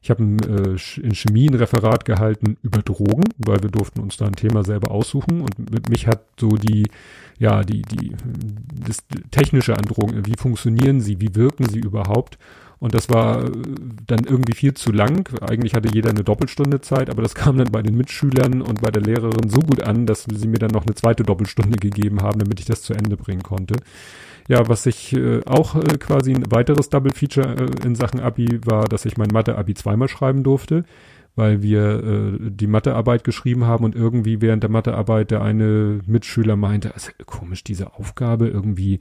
Ich 0.02 0.10
habe 0.10 0.22
äh, 0.22 1.00
in 1.00 1.14
Chemie 1.14 1.48
ein 1.48 1.54
Referat 1.54 2.04
gehalten 2.04 2.56
über 2.62 2.82
Drogen, 2.82 3.24
weil 3.38 3.62
wir 3.62 3.70
durften 3.70 4.00
uns 4.00 4.16
da 4.16 4.26
ein 4.26 4.36
Thema 4.36 4.64
selber 4.64 4.90
aussuchen 4.90 5.40
und 5.40 5.88
mich 5.88 6.06
hat 6.06 6.24
so 6.38 6.50
die, 6.50 6.86
ja, 7.38 7.62
die, 7.62 7.82
die, 7.82 8.14
das 8.86 8.98
Technische 9.30 9.76
an 9.76 9.84
Drogen, 9.84 10.26
wie 10.26 10.36
funktionieren 10.38 11.00
sie, 11.00 11.20
wie 11.20 11.34
wirken 11.34 11.68
sie 11.68 11.80
überhaupt 11.80 12.38
und 12.78 12.94
das 12.94 13.08
war 13.08 13.44
äh, 13.44 13.50
dann 14.06 14.24
irgendwie 14.24 14.54
viel 14.54 14.74
zu 14.74 14.92
lang. 14.92 15.28
Eigentlich 15.40 15.74
hatte 15.74 15.88
jeder 15.92 16.10
eine 16.10 16.24
Doppelstunde 16.24 16.80
Zeit, 16.80 17.08
aber 17.10 17.22
das 17.22 17.34
kam 17.34 17.56
dann 17.56 17.72
bei 17.72 17.82
den 17.82 17.96
Mitschülern 17.96 18.62
und 18.62 18.82
bei 18.82 18.90
der 18.90 19.02
Lehrerin 19.02 19.48
so 19.48 19.60
gut 19.60 19.82
an, 19.82 20.06
dass 20.06 20.24
sie 20.24 20.48
mir 20.48 20.58
dann 20.58 20.70
noch 20.70 20.84
eine 20.84 20.94
zweite 20.94 21.22
Doppelstunde 21.22 21.78
gegeben 21.78 22.22
haben, 22.22 22.38
damit 22.38 22.60
ich 22.60 22.66
das 22.66 22.82
zu 22.82 22.92
Ende 22.92 23.16
bringen 23.16 23.42
konnte. 23.42 23.76
Ja, 24.48 24.68
was 24.68 24.86
ich 24.86 25.12
äh, 25.12 25.40
auch 25.44 25.74
äh, 25.74 25.98
quasi 25.98 26.32
ein 26.32 26.50
weiteres 26.50 26.88
Double 26.88 27.12
Feature 27.12 27.56
äh, 27.56 27.86
in 27.86 27.96
Sachen 27.96 28.20
Abi 28.20 28.60
war, 28.64 28.84
dass 28.84 29.04
ich 29.04 29.16
mein 29.16 29.30
Mathe-Abi 29.32 29.74
zweimal 29.74 30.08
schreiben 30.08 30.44
durfte, 30.44 30.84
weil 31.34 31.62
wir 31.62 32.02
äh, 32.04 32.50
die 32.50 32.68
Mathearbeit 32.68 33.24
geschrieben 33.24 33.64
haben 33.64 33.84
und 33.84 33.96
irgendwie 33.96 34.40
während 34.40 34.62
der 34.62 34.70
Mathearbeit 34.70 35.32
der 35.32 35.42
eine 35.42 36.00
Mitschüler 36.06 36.54
meinte, 36.54 36.94
also 36.94 37.10
komisch, 37.26 37.64
diese 37.64 37.94
Aufgabe 37.94 38.46
irgendwie 38.46 39.00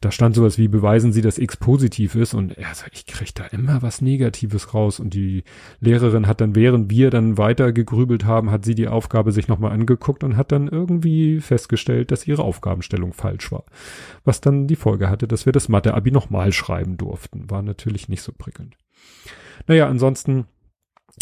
da 0.00 0.10
stand 0.10 0.34
sowas 0.34 0.58
wie, 0.58 0.68
beweisen 0.68 1.12
Sie, 1.12 1.22
dass 1.22 1.38
X 1.38 1.56
positiv 1.56 2.14
ist 2.14 2.34
und 2.34 2.56
er 2.56 2.74
sagt, 2.74 2.94
ich 2.94 3.06
krieg 3.06 3.34
da 3.34 3.44
immer 3.46 3.82
was 3.82 4.00
Negatives 4.00 4.74
raus 4.74 5.00
und 5.00 5.14
die 5.14 5.44
Lehrerin 5.80 6.26
hat 6.26 6.40
dann, 6.40 6.54
während 6.54 6.90
wir 6.90 7.10
dann 7.10 7.38
weiter 7.38 7.72
gegrübelt 7.72 8.24
haben, 8.24 8.50
hat 8.50 8.64
sie 8.64 8.74
die 8.74 8.88
Aufgabe 8.88 9.32
sich 9.32 9.48
nochmal 9.48 9.72
angeguckt 9.72 10.22
und 10.24 10.36
hat 10.36 10.52
dann 10.52 10.68
irgendwie 10.68 11.40
festgestellt, 11.40 12.10
dass 12.10 12.26
ihre 12.26 12.42
Aufgabenstellung 12.42 13.12
falsch 13.12 13.50
war. 13.52 13.64
Was 14.24 14.40
dann 14.40 14.66
die 14.66 14.76
Folge 14.76 15.08
hatte, 15.08 15.26
dass 15.26 15.46
wir 15.46 15.52
das 15.52 15.68
Mathe-Abi 15.68 16.10
nochmal 16.10 16.52
schreiben 16.52 16.96
durften. 16.96 17.50
War 17.50 17.62
natürlich 17.62 18.08
nicht 18.08 18.22
so 18.22 18.32
prickelnd. 18.32 18.76
Naja, 19.66 19.88
ansonsten 19.88 20.46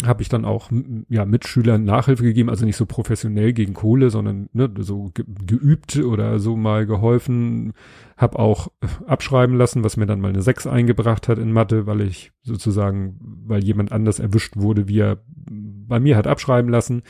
habe 0.03 0.21
ich 0.21 0.29
dann 0.29 0.43
auch 0.43 0.71
ja 1.07 1.25
Mitschülern 1.25 1.85
Nachhilfe 1.85 2.23
gegeben, 2.23 2.49
also 2.49 2.65
nicht 2.65 2.75
so 2.75 2.85
professionell 2.85 3.53
gegen 3.53 3.73
Kohle, 3.73 4.09
sondern 4.09 4.49
ne, 4.51 4.69
so 4.79 5.11
ge 5.13 5.23
geübt 5.45 5.95
oder 5.97 6.39
so 6.39 6.57
mal 6.57 6.85
geholfen. 6.85 7.73
Habe 8.17 8.39
auch 8.39 8.67
abschreiben 9.07 9.55
lassen, 9.57 9.83
was 9.83 9.95
mir 9.95 10.05
dann 10.05 10.19
mal 10.19 10.29
eine 10.29 10.41
6 10.41 10.67
eingebracht 10.67 11.29
hat 11.29 11.37
in 11.37 11.53
Mathe, 11.53 11.87
weil 11.87 12.01
ich 12.01 12.31
sozusagen, 12.43 13.17
weil 13.45 13.63
jemand 13.63 13.93
anders 13.93 14.19
erwischt 14.19 14.57
wurde, 14.57 14.89
wie 14.89 14.99
er 14.99 15.23
bei 15.47 15.99
mir 15.99 16.17
hat 16.17 16.27
abschreiben 16.27 16.69
lassen. 16.69 17.03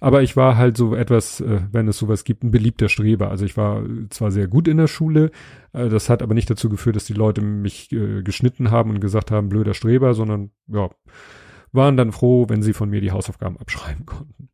Aber 0.00 0.22
ich 0.22 0.36
war 0.36 0.56
halt 0.56 0.76
so 0.76 0.94
etwas, 0.94 1.40
äh, 1.40 1.60
wenn 1.72 1.88
es 1.88 1.98
sowas 1.98 2.22
gibt, 2.22 2.44
ein 2.44 2.52
beliebter 2.52 2.88
Streber. 2.88 3.30
Also 3.30 3.44
ich 3.44 3.56
war 3.56 3.82
zwar 4.10 4.30
sehr 4.30 4.46
gut 4.46 4.68
in 4.68 4.76
der 4.76 4.86
Schule, 4.86 5.32
äh, 5.72 5.88
das 5.88 6.08
hat 6.08 6.22
aber 6.22 6.34
nicht 6.34 6.48
dazu 6.48 6.68
geführt, 6.68 6.94
dass 6.94 7.06
die 7.06 7.14
Leute 7.14 7.40
mich 7.40 7.90
äh, 7.90 8.22
geschnitten 8.22 8.70
haben 8.70 8.90
und 8.90 9.00
gesagt 9.00 9.32
haben, 9.32 9.48
blöder 9.48 9.74
Streber, 9.74 10.14
sondern 10.14 10.50
ja, 10.68 10.88
waren 11.72 11.96
dann 11.96 12.12
froh, 12.12 12.46
wenn 12.48 12.62
sie 12.62 12.72
von 12.72 12.90
mir 12.90 13.00
die 13.00 13.12
Hausaufgaben 13.12 13.58
abschreiben 13.58 14.06
konnten. 14.06 14.48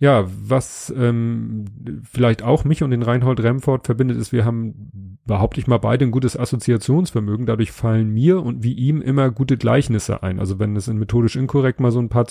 Ja, 0.00 0.26
was 0.28 0.94
ähm, 0.96 1.64
vielleicht 2.08 2.44
auch 2.44 2.64
mich 2.64 2.84
und 2.84 2.92
den 2.92 3.02
Reinhold 3.02 3.42
Remford 3.42 3.84
verbindet, 3.84 4.16
ist, 4.16 4.30
wir 4.30 4.44
haben, 4.44 5.18
behaupte 5.24 5.58
ich 5.58 5.66
mal, 5.66 5.78
beide 5.78 6.04
ein 6.04 6.12
gutes 6.12 6.38
Assoziationsvermögen. 6.38 7.46
Dadurch 7.46 7.72
fallen 7.72 8.08
mir 8.08 8.40
und 8.40 8.62
wie 8.62 8.74
ihm 8.74 9.02
immer 9.02 9.32
gute 9.32 9.56
Gleichnisse 9.56 10.22
ein. 10.22 10.38
Also 10.38 10.60
wenn 10.60 10.76
es 10.76 10.86
in 10.86 10.98
methodisch 10.98 11.34
inkorrekt 11.34 11.80
mal 11.80 11.90
so 11.90 11.98
ein 11.98 12.10
paar 12.10 12.28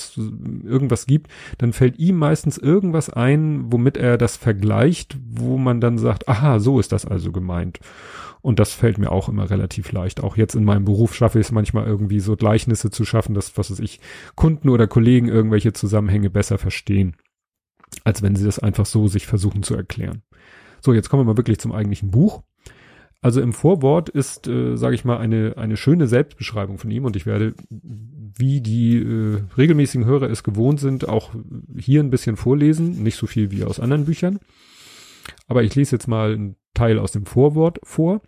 irgendwas 0.63 1.07
gibt, 1.07 1.29
dann 1.57 1.73
fällt 1.73 1.99
ihm 1.99 2.15
meistens 2.15 2.57
irgendwas 2.57 3.09
ein, 3.09 3.65
womit 3.69 3.97
er 3.97 4.17
das 4.17 4.37
vergleicht, 4.37 5.17
wo 5.29 5.57
man 5.57 5.81
dann 5.81 5.97
sagt, 5.97 6.29
aha, 6.29 6.59
so 6.59 6.79
ist 6.79 6.93
das 6.93 7.05
also 7.05 7.33
gemeint. 7.33 7.81
Und 8.47 8.59
das 8.59 8.71
fällt 8.71 8.97
mir 8.97 9.11
auch 9.11 9.27
immer 9.27 9.49
relativ 9.49 9.91
leicht. 9.91 10.23
Auch 10.23 10.37
jetzt 10.37 10.55
in 10.55 10.63
meinem 10.63 10.85
Beruf 10.85 11.13
schaffe 11.13 11.37
ich 11.37 11.47
es 11.47 11.51
manchmal 11.51 11.85
irgendwie 11.85 12.21
so 12.21 12.37
Gleichnisse 12.37 12.89
zu 12.89 13.03
schaffen, 13.03 13.33
dass, 13.33 13.57
was 13.57 13.71
weiß 13.71 13.79
ich, 13.79 13.99
Kunden 14.35 14.69
oder 14.69 14.87
Kollegen 14.87 15.27
irgendwelche 15.27 15.73
Zusammenhänge 15.73 16.29
besser 16.29 16.57
verstehen, 16.57 17.17
als 18.05 18.21
wenn 18.21 18.37
sie 18.37 18.45
das 18.45 18.57
einfach 18.57 18.85
so 18.85 19.09
sich 19.09 19.27
versuchen 19.27 19.63
zu 19.63 19.75
erklären. 19.75 20.21
So, 20.79 20.93
jetzt 20.93 21.09
kommen 21.09 21.23
wir 21.23 21.33
mal 21.33 21.37
wirklich 21.37 21.59
zum 21.59 21.73
eigentlichen 21.73 22.09
Buch. 22.09 22.41
Also 23.19 23.41
im 23.41 23.51
Vorwort 23.51 24.07
ist, 24.07 24.47
äh, 24.47 24.77
sage 24.77 24.95
ich 24.95 25.03
mal, 25.03 25.17
eine, 25.17 25.57
eine 25.57 25.75
schöne 25.75 26.07
Selbstbeschreibung 26.07 26.77
von 26.77 26.89
ihm 26.89 27.03
und 27.03 27.17
ich 27.17 27.25
werde, 27.25 27.53
wie 27.69 28.61
die 28.61 28.95
äh, 28.95 29.41
regelmäßigen 29.57 30.05
Hörer 30.05 30.29
es 30.29 30.45
gewohnt 30.45 30.79
sind, 30.79 31.09
auch 31.09 31.31
hier 31.77 32.01
ein 32.01 32.11
bisschen 32.11 32.37
vorlesen, 32.37 33.03
nicht 33.03 33.17
so 33.17 33.27
viel 33.27 33.51
wie 33.51 33.65
aus 33.65 33.81
anderen 33.81 34.05
Büchern. 34.05 34.39
Aber 35.47 35.63
ich 35.63 35.75
lese 35.75 35.95
jetzt 35.95 36.07
mal 36.07 36.33
einen 36.33 36.55
Teil 36.73 36.99
aus 36.99 37.11
dem 37.11 37.25
Vorwort 37.25 37.79
vor, 37.83 38.21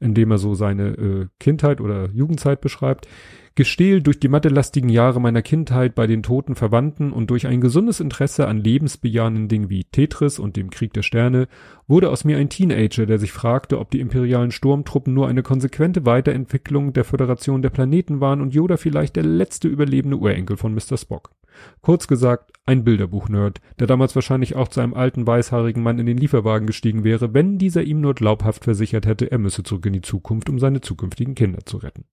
in 0.00 0.14
dem 0.14 0.30
er 0.32 0.38
so 0.38 0.54
seine 0.54 0.88
äh, 0.88 1.26
Kindheit 1.38 1.80
oder 1.80 2.10
Jugendzeit 2.12 2.60
beschreibt. 2.60 3.06
Gestählt 3.54 4.06
durch 4.06 4.18
die 4.18 4.28
mathelastigen 4.28 4.88
Jahre 4.88 5.20
meiner 5.20 5.42
Kindheit 5.42 5.94
bei 5.94 6.06
den 6.06 6.22
toten 6.22 6.54
Verwandten 6.54 7.12
und 7.12 7.30
durch 7.30 7.46
ein 7.46 7.60
gesundes 7.60 8.00
Interesse 8.00 8.48
an 8.48 8.56
lebensbejahenden 8.56 9.48
Dingen 9.48 9.68
wie 9.68 9.84
Tetris 9.84 10.38
und 10.38 10.56
dem 10.56 10.70
Krieg 10.70 10.94
der 10.94 11.02
Sterne 11.02 11.48
wurde 11.86 12.10
aus 12.10 12.24
mir 12.24 12.38
ein 12.38 12.48
Teenager, 12.48 13.04
der 13.04 13.18
sich 13.18 13.30
fragte, 13.30 13.78
ob 13.78 13.90
die 13.90 14.00
imperialen 14.00 14.52
Sturmtruppen 14.52 15.12
nur 15.12 15.28
eine 15.28 15.42
konsequente 15.42 16.06
Weiterentwicklung 16.06 16.94
der 16.94 17.04
Föderation 17.04 17.60
der 17.60 17.70
Planeten 17.70 18.20
waren 18.20 18.40
und 18.40 18.54
Yoda 18.54 18.78
vielleicht 18.78 19.16
der 19.16 19.24
letzte 19.24 19.68
überlebende 19.68 20.16
Urenkel 20.16 20.56
von 20.56 20.72
Mr. 20.72 20.96
Spock. 20.96 21.30
Kurz 21.80 22.06
gesagt, 22.06 22.52
ein 22.64 22.84
Bilderbuch-Nerd, 22.84 23.60
der 23.78 23.86
damals 23.86 24.14
wahrscheinlich 24.14 24.54
auch 24.54 24.68
zu 24.68 24.80
einem 24.80 24.94
alten 24.94 25.26
weißhaarigen 25.26 25.82
Mann 25.82 25.98
in 25.98 26.06
den 26.06 26.18
Lieferwagen 26.18 26.66
gestiegen 26.66 27.04
wäre, 27.04 27.34
wenn 27.34 27.58
dieser 27.58 27.82
ihm 27.82 28.00
nur 28.00 28.14
glaubhaft 28.14 28.64
versichert 28.64 29.06
hätte, 29.06 29.30
er 29.30 29.38
müsse 29.38 29.62
zurück 29.62 29.86
in 29.86 29.92
die 29.92 30.02
Zukunft, 30.02 30.48
um 30.48 30.58
seine 30.58 30.80
zukünftigen 30.80 31.34
Kinder 31.34 31.64
zu 31.64 31.78
retten. 31.78 32.04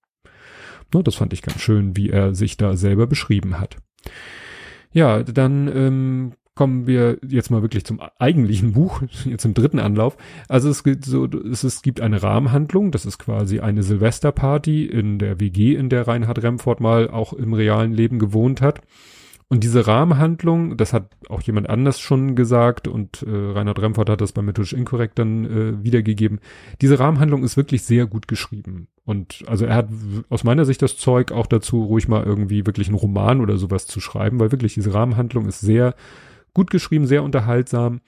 No, 0.94 1.02
das 1.04 1.16
fand 1.16 1.34
ich 1.34 1.42
ganz 1.42 1.62
schön, 1.62 1.96
wie 1.96 2.10
er 2.10 2.34
sich 2.34 2.58
da 2.58 2.76
selber 2.76 3.06
beschrieben 3.06 3.60
hat. 3.60 3.78
Ja, 4.92 5.22
dann 5.22 5.68
ähm, 5.68 6.34
kommen 6.56 6.88
wir 6.88 7.20
jetzt 7.26 7.52
mal 7.52 7.62
wirklich 7.62 7.86
zum 7.86 8.02
eigentlichen 8.18 8.74
Buch, 8.74 9.02
jetzt 9.26 9.46
im 9.46 9.54
dritten 9.54 9.80
Anlauf. 9.80 10.18
Also 10.48 10.70
es 10.70 10.84
gibt 10.84 11.06
so, 11.06 11.26
es, 11.26 11.64
es 11.64 11.82
gibt 11.82 12.02
eine 12.02 12.22
Rahmenhandlung, 12.22 12.92
das 12.92 13.06
ist 13.06 13.18
quasi 13.20 13.60
eine 13.60 13.84
Silvesterparty 13.84 14.86
in 14.86 15.20
der 15.20 15.40
WG, 15.40 15.76
in 15.76 15.90
der 15.90 16.08
Reinhard 16.08 16.44
Remford 16.44 16.82
mal 16.82 17.10
auch 17.10 17.34
im 17.34 17.54
realen 17.54 17.94
Leben 17.94 18.20
gewohnt 18.20 18.62
hat. 18.62 18.82
Und 19.52 19.64
diese 19.64 19.88
Rahmenhandlung, 19.88 20.78
das 20.78 20.94
hat 20.94 21.10
auch 21.28 21.42
jemand 21.42 21.72
anders 21.72 22.00
schon 22.00 22.36
gesagt 22.36 22.88
und 22.88 23.24
äh, 23.24 23.30
Reinhard 23.30 23.82
Remford 23.82 24.08
hat 24.08 24.22
das 24.22 24.32
bei 24.32 24.44
Methodisch 24.44 24.74
Inkorrekt 24.74 25.18
dann 25.18 25.46
äh, 25.46 25.84
wiedergegeben. 25.84 26.40
Diese 26.82 27.00
Rahmenhandlung 27.00 27.44
ist 27.44 27.58
wirklich 27.58 27.82
sehr 27.82 28.06
gut 28.06 28.28
geschrieben. 28.28 28.90
Und 29.06 29.44
also 29.48 29.66
er 29.66 29.74
hat 29.74 29.90
aus 30.30 30.44
meiner 30.44 30.66
Sicht 30.66 30.84
das 30.84 30.98
Zeug 30.98 31.32
auch 31.32 31.48
dazu, 31.48 31.84
ruhig 31.84 32.08
mal 32.08 32.24
irgendwie 32.24 32.68
wirklich 32.68 32.90
einen 32.90 32.98
Roman 32.98 33.42
oder 33.42 33.58
sowas 33.58 33.88
zu 33.88 34.00
schreiben, 34.00 34.40
weil 34.40 34.52
wirklich 34.52 34.76
diese 34.76 34.94
Rahmenhandlung 34.94 35.48
ist 35.48 35.62
sehr 35.62 35.96
gut 36.54 36.70
geschrieben, 36.70 37.08
sehr 37.08 37.24
unterhaltsam. 37.24 38.02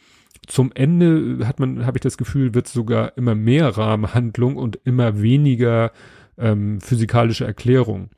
Zum 0.45 0.71
Ende 0.73 1.47
hat 1.47 1.59
man, 1.59 1.87
habe 1.87 1.97
ich 1.97 2.01
das 2.01 2.19
Gefühl, 2.19 2.53
wird 2.53 2.67
sogar 2.67 3.17
immer 3.17 3.33
mehr 3.33 3.75
Rahmenhandlung 3.77 4.57
und 4.57 4.79
immer 4.83 5.23
weniger 5.23 5.91
ähm, 6.37 6.79
physikalische 6.81 7.45
Erklärung. 7.45 8.11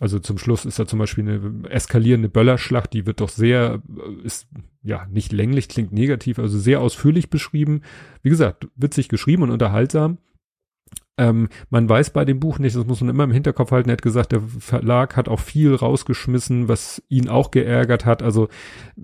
Also 0.00 0.18
zum 0.18 0.38
Schluss 0.38 0.64
ist 0.64 0.78
da 0.78 0.86
zum 0.86 0.98
Beispiel 0.98 1.28
eine 1.28 1.68
eskalierende 1.70 2.28
Böllerschlacht, 2.28 2.92
die 2.92 3.06
wird 3.06 3.20
doch 3.20 3.28
sehr, 3.28 3.80
äh, 3.96 4.26
ist 4.26 4.48
ja 4.82 5.06
nicht 5.06 5.32
länglich, 5.32 5.68
klingt 5.68 5.92
negativ, 5.92 6.38
also 6.38 6.58
sehr 6.58 6.80
ausführlich 6.80 7.30
beschrieben. 7.30 7.82
Wie 8.22 8.30
gesagt, 8.30 8.68
witzig 8.76 9.08
geschrieben 9.08 9.44
und 9.44 9.50
unterhaltsam. 9.50 10.18
Ähm, 11.16 11.48
man 11.70 11.88
weiß 11.88 12.10
bei 12.10 12.24
dem 12.24 12.40
Buch 12.40 12.58
nicht, 12.58 12.74
das 12.74 12.86
muss 12.86 13.00
man 13.00 13.10
immer 13.10 13.24
im 13.24 13.30
Hinterkopf 13.30 13.70
halten. 13.70 13.88
Er 13.88 13.94
hat 13.94 14.02
gesagt, 14.02 14.32
der 14.32 14.40
Verlag 14.40 15.16
hat 15.16 15.28
auch 15.28 15.40
viel 15.40 15.74
rausgeschmissen, 15.74 16.68
was 16.68 17.02
ihn 17.08 17.28
auch 17.28 17.52
geärgert 17.52 18.04
hat. 18.04 18.22
Also 18.22 18.48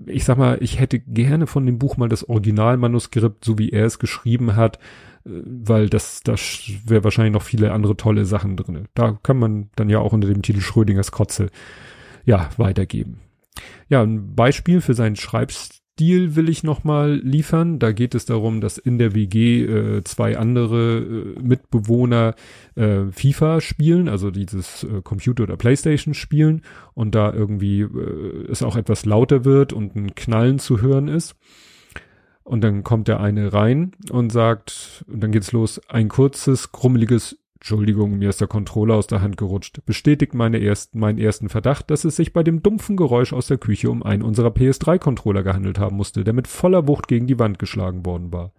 ich 0.07 0.25
sag 0.25 0.37
mal, 0.37 0.59
ich 0.61 0.81
hätte 0.81 0.99
gerne 0.99 1.47
von 1.47 1.67
dem 1.67 1.79
Buch 1.79 1.97
mal 1.97 2.09
das 2.09 2.29
Originalmanuskript, 2.29 3.45
so 3.45 3.59
wie 3.59 3.71
er 3.71 3.87
es 3.87 4.01
geschrieben 4.01 4.57
hat, 4.57 4.79
äh, 5.25 5.31
weil 5.45 5.89
das, 5.89 6.23
das 6.25 6.63
wäre 6.85 7.05
wahrscheinlich 7.05 7.35
noch 7.35 7.43
viele 7.43 7.73
andere 7.73 7.97
tolle 7.97 8.25
Sachen 8.25 8.57
drin. 8.57 8.89
Da 8.95 9.19
kann 9.23 9.39
man 9.39 9.71
dann 9.77 9.89
ja 9.89 10.01
auch 10.01 10.13
unter 10.13 10.29
dem 10.29 10.43
Titel 10.43 10.61
Schrödingers 10.61 11.13
Kotze 11.13 11.51
ja 12.25 12.51
weitergeben. 12.57 13.21
Ja, 13.89 14.03
ein 14.03 14.35
Beispiel 14.35 14.81
für 14.81 14.95
seinen 14.95 15.17
Schreibstil 15.17 15.80
Stil 16.01 16.35
will 16.35 16.49
ich 16.49 16.63
nochmal 16.63 17.17
liefern. 17.17 17.79
Da 17.79 17.93
geht 17.93 18.15
es 18.15 18.25
darum, 18.25 18.63
dass 18.63 18.79
in 18.79 18.97
der 18.97 19.15
WG 19.15 19.65
äh, 19.67 20.03
zwei 20.03 20.39
andere 20.39 21.01
äh, 21.01 21.41
Mitbewohner 21.43 22.37
äh, 22.75 23.05
FIFA 23.13 23.61
spielen, 23.61 24.09
also 24.09 24.31
dieses 24.31 24.83
äh, 24.85 25.03
Computer- 25.03 25.43
oder 25.43 25.59
Playstation 25.59 26.15
spielen 26.15 26.63
und 26.95 27.15
da 27.15 27.31
irgendwie 27.31 27.83
äh, 27.83 28.47
es 28.51 28.63
auch 28.63 28.77
etwas 28.77 29.05
lauter 29.05 29.45
wird 29.45 29.75
und 29.75 29.95
ein 29.95 30.15
Knallen 30.15 30.59
zu 30.59 30.81
hören 30.81 31.09
ist. 31.09 31.37
Und 32.45 32.63
dann 32.63 32.83
kommt 32.83 33.07
der 33.07 33.21
eine 33.21 33.53
rein 33.53 33.93
und 34.11 34.33
sagt, 34.33 35.05
und 35.07 35.23
dann 35.23 35.33
geht's 35.33 35.53
los, 35.53 35.83
ein 35.87 36.09
kurzes, 36.09 36.73
krummeliges 36.73 37.37
Entschuldigung, 37.61 38.17
mir 38.17 38.31
ist 38.31 38.41
der 38.41 38.49
Controller 38.49 38.95
aus 38.95 39.07
der 39.07 39.21
Hand 39.21 39.37
gerutscht. 39.37 39.81
Bestätigt 39.85 40.33
meine 40.33 40.59
ersten, 40.63 40.99
meinen 40.99 41.19
ersten 41.19 41.51
Verdacht, 41.51 41.91
dass 41.91 42.07
es 42.07 42.17
sich 42.17 42.33
bei 42.33 42.43
dem 42.43 42.63
dumpfen 42.63 42.97
Geräusch 42.97 43.35
aus 43.35 43.49
der 43.49 43.59
Küche 43.59 43.91
um 43.91 44.03
einen 44.03 44.23
unserer 44.23 44.49
PS3-Controller 44.49 45.43
gehandelt 45.43 45.79
haben 45.79 45.97
musste, 45.97 46.25
der 46.25 46.33
mit 46.33 46.49
voller 46.49 46.89
Wucht 46.89 47.07
gegen 47.07 47.27
die 47.27 47.39
Wand 47.39 47.59
geschlagen 47.59 48.07
worden 48.07 48.33
war. 48.33 48.55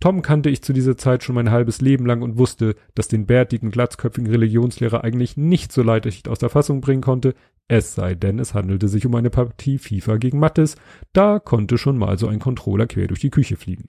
Tom 0.00 0.20
kannte 0.20 0.50
ich 0.50 0.62
zu 0.62 0.74
dieser 0.74 0.98
Zeit 0.98 1.22
schon 1.24 1.34
mein 1.34 1.50
halbes 1.50 1.80
Leben 1.80 2.04
lang 2.04 2.20
und 2.20 2.36
wusste, 2.36 2.74
dass 2.94 3.08
den 3.08 3.24
bärtigen, 3.24 3.70
glatzköpfigen 3.70 4.30
Religionslehrer 4.30 5.02
eigentlich 5.02 5.38
nicht 5.38 5.72
so 5.72 5.82
leicht 5.82 6.28
aus 6.28 6.38
der 6.38 6.50
Fassung 6.50 6.82
bringen 6.82 7.02
konnte, 7.02 7.34
es 7.68 7.94
sei 7.94 8.14
denn, 8.14 8.38
es 8.38 8.52
handelte 8.52 8.88
sich 8.88 9.06
um 9.06 9.14
eine 9.14 9.30
Partie 9.30 9.78
FIFA 9.78 10.16
gegen 10.18 10.38
Mattes, 10.38 10.76
da 11.14 11.38
konnte 11.38 11.78
schon 11.78 11.96
mal 11.96 12.18
so 12.18 12.28
ein 12.28 12.38
Controller 12.38 12.86
quer 12.86 13.06
durch 13.06 13.20
die 13.20 13.30
Küche 13.30 13.56
fliegen. 13.56 13.86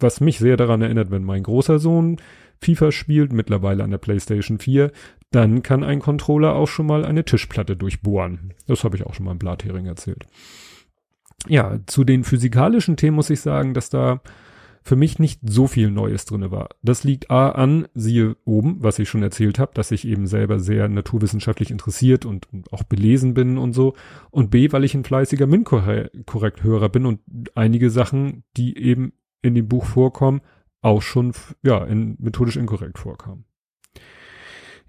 Was 0.00 0.20
mich 0.20 0.38
sehr 0.38 0.56
daran 0.56 0.82
erinnert, 0.82 1.10
wenn 1.10 1.24
mein 1.24 1.42
großer 1.42 1.78
Sohn 1.78 2.16
FIFA 2.60 2.92
spielt, 2.92 3.32
mittlerweile 3.32 3.84
an 3.84 3.90
der 3.90 3.98
PlayStation 3.98 4.58
4, 4.58 4.90
dann 5.30 5.62
kann 5.62 5.84
ein 5.84 6.00
Controller 6.00 6.54
auch 6.54 6.68
schon 6.68 6.86
mal 6.86 7.04
eine 7.04 7.24
Tischplatte 7.24 7.76
durchbohren. 7.76 8.54
Das 8.66 8.84
habe 8.84 8.96
ich 8.96 9.04
auch 9.04 9.14
schon 9.14 9.26
mal 9.26 9.32
im 9.32 9.38
Blathering 9.38 9.86
erzählt. 9.86 10.26
Ja, 11.46 11.78
zu 11.86 12.04
den 12.04 12.24
physikalischen 12.24 12.96
Themen 12.96 13.16
muss 13.16 13.30
ich 13.30 13.40
sagen, 13.40 13.74
dass 13.74 13.90
da 13.90 14.20
für 14.82 14.96
mich 14.96 15.18
nicht 15.18 15.40
so 15.44 15.66
viel 15.66 15.90
Neues 15.90 16.24
drinne 16.24 16.50
war. 16.50 16.70
Das 16.82 17.04
liegt 17.04 17.30
A 17.30 17.50
an, 17.50 17.86
siehe 17.94 18.36
oben, 18.44 18.78
was 18.80 18.98
ich 18.98 19.08
schon 19.08 19.22
erzählt 19.22 19.58
habe, 19.58 19.72
dass 19.74 19.90
ich 19.90 20.06
eben 20.06 20.26
selber 20.26 20.58
sehr 20.60 20.88
naturwissenschaftlich 20.88 21.70
interessiert 21.70 22.24
und, 22.24 22.50
und 22.52 22.72
auch 22.72 22.84
belesen 22.84 23.34
bin 23.34 23.58
und 23.58 23.74
so. 23.74 23.94
Und 24.30 24.50
B, 24.50 24.72
weil 24.72 24.84
ich 24.84 24.94
ein 24.94 25.04
fleißiger 25.04 25.46
MINT-Korrekt-Hörer 25.46 26.88
bin 26.88 27.04
und 27.04 27.20
einige 27.54 27.90
Sachen, 27.90 28.44
die 28.56 28.78
eben 28.78 29.12
in 29.42 29.54
dem 29.54 29.68
Buch 29.68 29.84
vorkommen, 29.84 30.40
auch 30.80 31.02
schon, 31.02 31.32
ja, 31.62 31.84
in 31.84 32.16
methodisch 32.18 32.56
inkorrekt 32.56 32.98
vorkam. 32.98 33.44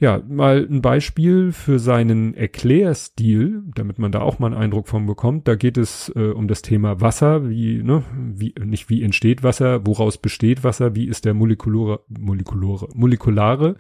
Ja, 0.02 0.24
mal 0.30 0.66
ein 0.70 0.82
Beispiel 0.82 1.52
für 1.52 1.78
seinen 1.78 2.34
Erklärstil, 2.34 3.64
damit 3.76 4.00
man 4.00 4.14
da 4.14 4.22
auch 4.22 4.40
mal 4.40 4.48
einen 4.48 4.56
Eindruck 4.56 4.88
von 4.88 5.06
bekommt. 5.06 5.46
Da 5.46 5.56
geht 5.56 5.78
es 5.78 6.10
äh, 6.16 6.30
um 6.30 6.48
das 6.48 6.62
Thema 6.62 7.02
Wasser, 7.02 7.50
wie, 7.50 7.84
ne, 7.84 8.04
wie, 8.16 8.56
nicht 8.64 8.90
wie 8.90 9.04
entsteht 9.04 9.44
Wasser, 9.44 9.86
woraus 9.86 10.18
besteht 10.18 10.64
Wasser, 10.64 10.96
wie 10.96 11.06
ist 11.06 11.26
der 11.26 11.34
molekulare, 11.34 12.00
molekulare, 12.08 12.88
molekulare 12.94 13.76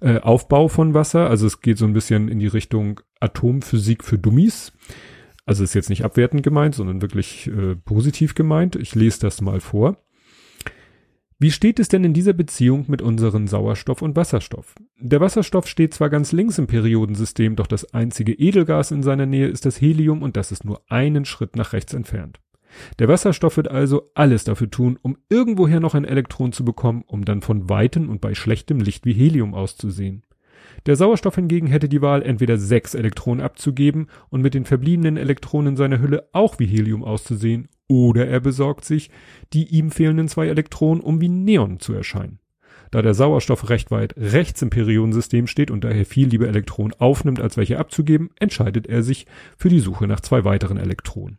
äh, 0.00 0.18
Aufbau 0.18 0.68
von 0.68 0.94
Wasser. 0.94 1.28
Also 1.28 1.48
es 1.48 1.60
geht 1.60 1.78
so 1.78 1.86
ein 1.86 1.92
bisschen 1.92 2.28
in 2.28 2.38
die 2.38 2.46
Richtung 2.46 3.00
Atomphysik 3.18 4.04
für 4.04 4.16
Dummies. 4.16 4.72
Also 5.44 5.64
ist 5.64 5.74
jetzt 5.74 5.90
nicht 5.90 6.04
abwertend 6.04 6.44
gemeint, 6.44 6.76
sondern 6.76 7.02
wirklich 7.02 7.48
äh, 7.48 7.74
positiv 7.74 8.36
gemeint. 8.36 8.76
Ich 8.76 8.94
lese 8.94 9.18
das 9.18 9.40
mal 9.40 9.58
vor. 9.58 9.96
Wie 11.40 11.52
steht 11.52 11.78
es 11.78 11.86
denn 11.86 12.02
in 12.02 12.14
dieser 12.14 12.32
Beziehung 12.32 12.86
mit 12.88 13.00
unseren 13.00 13.46
Sauerstoff 13.46 14.02
und 14.02 14.16
Wasserstoff? 14.16 14.74
Der 14.98 15.20
Wasserstoff 15.20 15.68
steht 15.68 15.94
zwar 15.94 16.10
ganz 16.10 16.32
links 16.32 16.58
im 16.58 16.66
Periodensystem, 16.66 17.54
doch 17.54 17.68
das 17.68 17.94
einzige 17.94 18.32
Edelgas 18.32 18.90
in 18.90 19.04
seiner 19.04 19.24
Nähe 19.24 19.46
ist 19.46 19.64
das 19.64 19.80
Helium 19.80 20.22
und 20.22 20.36
das 20.36 20.50
ist 20.50 20.64
nur 20.64 20.82
einen 20.88 21.24
Schritt 21.24 21.54
nach 21.54 21.72
rechts 21.72 21.94
entfernt. 21.94 22.40
Der 22.98 23.06
Wasserstoff 23.06 23.56
wird 23.56 23.68
also 23.68 24.10
alles 24.14 24.42
dafür 24.42 24.68
tun, 24.68 24.98
um 25.00 25.16
irgendwoher 25.28 25.78
noch 25.78 25.94
ein 25.94 26.04
Elektron 26.04 26.50
zu 26.50 26.64
bekommen, 26.64 27.04
um 27.06 27.24
dann 27.24 27.40
von 27.40 27.68
weitem 27.68 28.10
und 28.10 28.20
bei 28.20 28.34
schlechtem 28.34 28.80
Licht 28.80 29.06
wie 29.06 29.12
Helium 29.12 29.54
auszusehen. 29.54 30.24
Der 30.86 30.96
Sauerstoff 30.96 31.36
hingegen 31.36 31.68
hätte 31.68 31.88
die 31.88 32.02
Wahl, 32.02 32.22
entweder 32.22 32.58
sechs 32.58 32.94
Elektronen 32.94 33.44
abzugeben 33.44 34.08
und 34.28 34.42
mit 34.42 34.54
den 34.54 34.64
verbliebenen 34.64 35.16
Elektronen 35.16 35.74
in 35.74 35.76
seiner 35.76 36.00
Hülle 36.00 36.28
auch 36.32 36.58
wie 36.58 36.66
Helium 36.66 37.04
auszusehen 37.04 37.68
oder 37.88 38.28
er 38.28 38.40
besorgt 38.40 38.84
sich 38.84 39.10
die 39.52 39.66
ihm 39.66 39.90
fehlenden 39.90 40.28
zwei 40.28 40.46
Elektronen, 40.48 41.02
um 41.02 41.20
wie 41.20 41.28
Neon 41.28 41.80
zu 41.80 41.94
erscheinen. 41.94 42.38
Da 42.90 43.02
der 43.02 43.14
Sauerstoff 43.14 43.68
recht 43.68 43.90
weit 43.90 44.14
rechts 44.16 44.62
im 44.62 44.70
Periodensystem 44.70 45.46
steht 45.46 45.70
und 45.70 45.84
daher 45.84 46.06
viel 46.06 46.28
lieber 46.28 46.48
Elektronen 46.48 46.94
aufnimmt, 46.98 47.40
als 47.40 47.56
welche 47.56 47.78
abzugeben, 47.78 48.30
entscheidet 48.38 48.86
er 48.86 49.02
sich 49.02 49.26
für 49.56 49.68
die 49.68 49.80
Suche 49.80 50.06
nach 50.06 50.20
zwei 50.20 50.44
weiteren 50.44 50.78
Elektronen. 50.78 51.38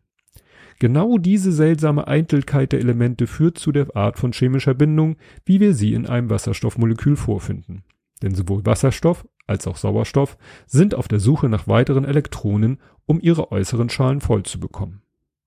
Genau 0.80 1.18
diese 1.18 1.52
seltsame 1.52 2.08
Eintelkeit 2.08 2.72
der 2.72 2.80
Elemente 2.80 3.28
führt 3.28 3.58
zu 3.58 3.72
der 3.72 3.96
Art 3.96 4.18
von 4.18 4.32
chemischer 4.32 4.74
Bindung, 4.74 5.18
wie 5.44 5.60
wir 5.60 5.74
sie 5.74 5.94
in 5.94 6.06
einem 6.06 6.30
Wasserstoffmolekül 6.30 7.18
vorfinden. 7.18 7.84
Denn 8.22 8.34
sowohl 8.34 8.66
Wasserstoff 8.66 9.28
als 9.46 9.68
auch 9.68 9.78
Sauerstoff 9.78 10.38
sind 10.68 10.96
auf 10.96 11.08
der 11.08 11.20
Suche 11.20 11.50
nach 11.50 11.68
weiteren 11.68 12.06
Elektronen, 12.06 12.80
um 13.06 13.20
ihre 13.20 13.52
äußeren 13.52 13.90
Schalen 13.90 14.22
voll 14.22 14.44
zu 14.44 14.60
bekommen. 14.60 15.02